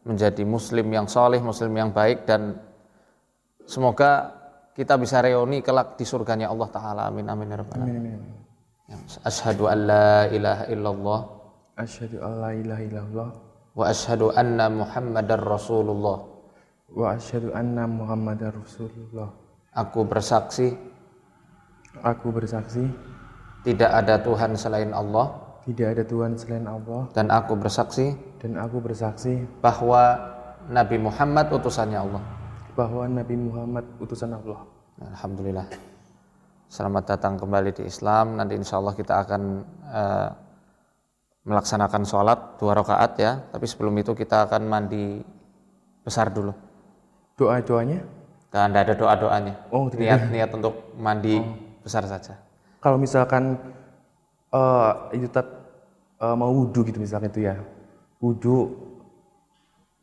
menjadi 0.07 0.47
Muslim 0.47 0.87
yang 0.91 1.07
soleh, 1.11 1.43
Muslim 1.43 1.75
yang 1.75 1.91
baik 1.91 2.27
dan 2.27 2.59
semoga 3.67 4.31
kita 4.79 4.95
bisa 5.01 5.19
reuni 5.19 5.65
kelak 5.67 5.99
di 5.99 6.07
surganya 6.07 6.47
Allah 6.47 6.69
Taala. 6.71 7.03
Amin 7.11 7.27
amin 7.27 7.51
ya 7.51 7.57
rabbal 7.59 7.83
alamin. 7.83 8.23
Ya, 8.87 8.97
Ashhadu 9.27 9.67
an 9.67 9.79
la 9.91 10.31
ilaha 10.31 10.65
illallah. 10.71 11.21
Ashhadu 11.75 12.23
an 12.23 12.33
la 12.39 12.51
ilaha 12.55 12.83
illallah. 12.87 13.29
Wa 13.77 13.85
ashhadu 13.91 14.31
anna 14.31 14.71
Muhammadar 14.71 15.43
Rasulullah. 15.43 16.36
Wa 16.91 17.19
asyhadu 17.19 17.51
anna 17.57 17.89
Muhammadar 17.91 18.55
Rasulullah. 18.55 19.35
Aku 19.77 20.07
bersaksi 20.07 20.75
Aku 22.05 22.29
bersaksi 22.29 22.85
tidak 23.65 23.91
ada 23.91 24.21
Tuhan 24.21 24.53
selain 24.55 24.93
Allah. 24.93 25.33
Tidak 25.65 25.87
ada 25.97 26.05
Tuhan 26.07 26.39
selain 26.39 26.69
Allah. 26.69 27.09
Dan 27.11 27.33
aku 27.33 27.59
bersaksi 27.59 28.15
dan 28.39 28.61
aku 28.61 28.79
bersaksi 28.79 29.43
bahwa 29.59 30.15
Nabi 30.71 31.01
Muhammad 31.01 31.51
utusannya 31.51 31.99
Allah. 31.99 32.23
Bahwa 32.79 33.09
Nabi 33.11 33.35
Muhammad 33.35 33.85
utusan 33.99 34.37
Allah. 34.37 34.63
Alhamdulillah. 35.03 35.67
Selamat 36.71 37.17
datang 37.17 37.35
kembali 37.41 37.75
di 37.75 37.83
Islam. 37.91 38.39
Nanti 38.39 38.55
insya 38.55 38.79
Allah 38.79 38.95
kita 38.95 39.27
akan 39.27 39.43
uh, 39.91 40.31
melaksanakan 41.43 42.03
sholat 42.07 42.39
dua 42.63 42.79
rakaat 42.79 43.13
ya. 43.19 43.33
Tapi 43.51 43.67
sebelum 43.67 43.99
itu 43.99 44.15
kita 44.15 44.47
akan 44.47 44.63
mandi 44.71 45.19
besar 46.07 46.31
dulu. 46.31 46.66
Doa-doanya? 47.37 48.01
Tidak 48.49 48.73
ada 48.73 48.95
doa-doanya. 48.97 49.55
Oh, 49.69 49.93
niat 49.93 50.33
niat 50.33 50.51
untuk 50.57 50.97
mandi 50.97 51.37
oh. 51.37 51.45
besar 51.85 52.09
saja. 52.09 52.41
Kalau 52.81 52.97
misalkan 52.97 53.61
uh, 54.57 55.13
itu 55.13 55.29
tet, 55.29 55.45
uh, 56.17 56.33
mau 56.33 56.49
wudhu 56.49 56.81
gitu 56.89 56.97
misalnya 56.97 57.29
itu 57.29 57.45
ya, 57.45 57.61
wudhu 58.25 58.73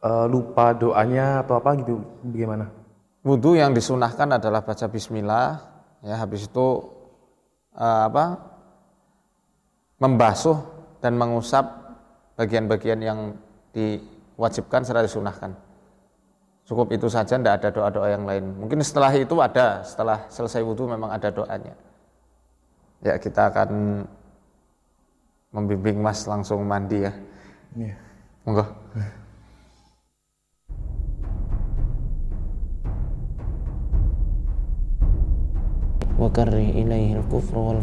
uh, 0.05 0.29
lupa 0.29 0.77
doanya 0.77 1.41
atau 1.41 1.57
apa 1.57 1.73
gitu, 1.81 2.05
bagaimana? 2.21 2.69
Wudhu 3.25 3.57
yang 3.57 3.73
disunahkan 3.73 4.37
adalah 4.37 4.61
baca 4.61 4.85
Bismillah, 4.85 5.57
ya 6.05 6.21
habis 6.21 6.45
itu 6.45 6.67
uh, 7.73 8.01
apa? 8.13 8.53
Membasuh 9.97 10.59
dan 11.01 11.17
mengusap 11.17 11.65
bagian-bagian 12.37 12.99
yang 13.01 13.19
diwajibkan 13.73 14.85
serta 14.85 15.07
disunahkan 15.07 15.62
Cukup 16.63 16.95
itu 16.95 17.11
saja, 17.11 17.35
tidak 17.35 17.59
ada 17.59 17.69
doa-doa 17.75 18.07
yang 18.07 18.23
lain. 18.23 18.55
Mungkin 18.55 18.79
setelah 18.79 19.11
itu 19.11 19.35
ada, 19.43 19.83
setelah 19.83 20.23
selesai 20.31 20.63
wudhu 20.63 20.87
memang 20.87 21.11
ada 21.11 21.27
doanya. 21.27 21.75
Ya 23.03 23.19
kita 23.19 23.51
akan 23.51 24.03
membimbing 25.51 25.99
mas 25.99 26.23
langsung 26.23 26.63
mandi 26.63 27.03
ya. 27.03 27.13
Iya. 27.75 27.95
Monggo. 28.47 28.65
وكره 36.23 36.79
إليه 36.79 37.19
الكفر 37.19 37.75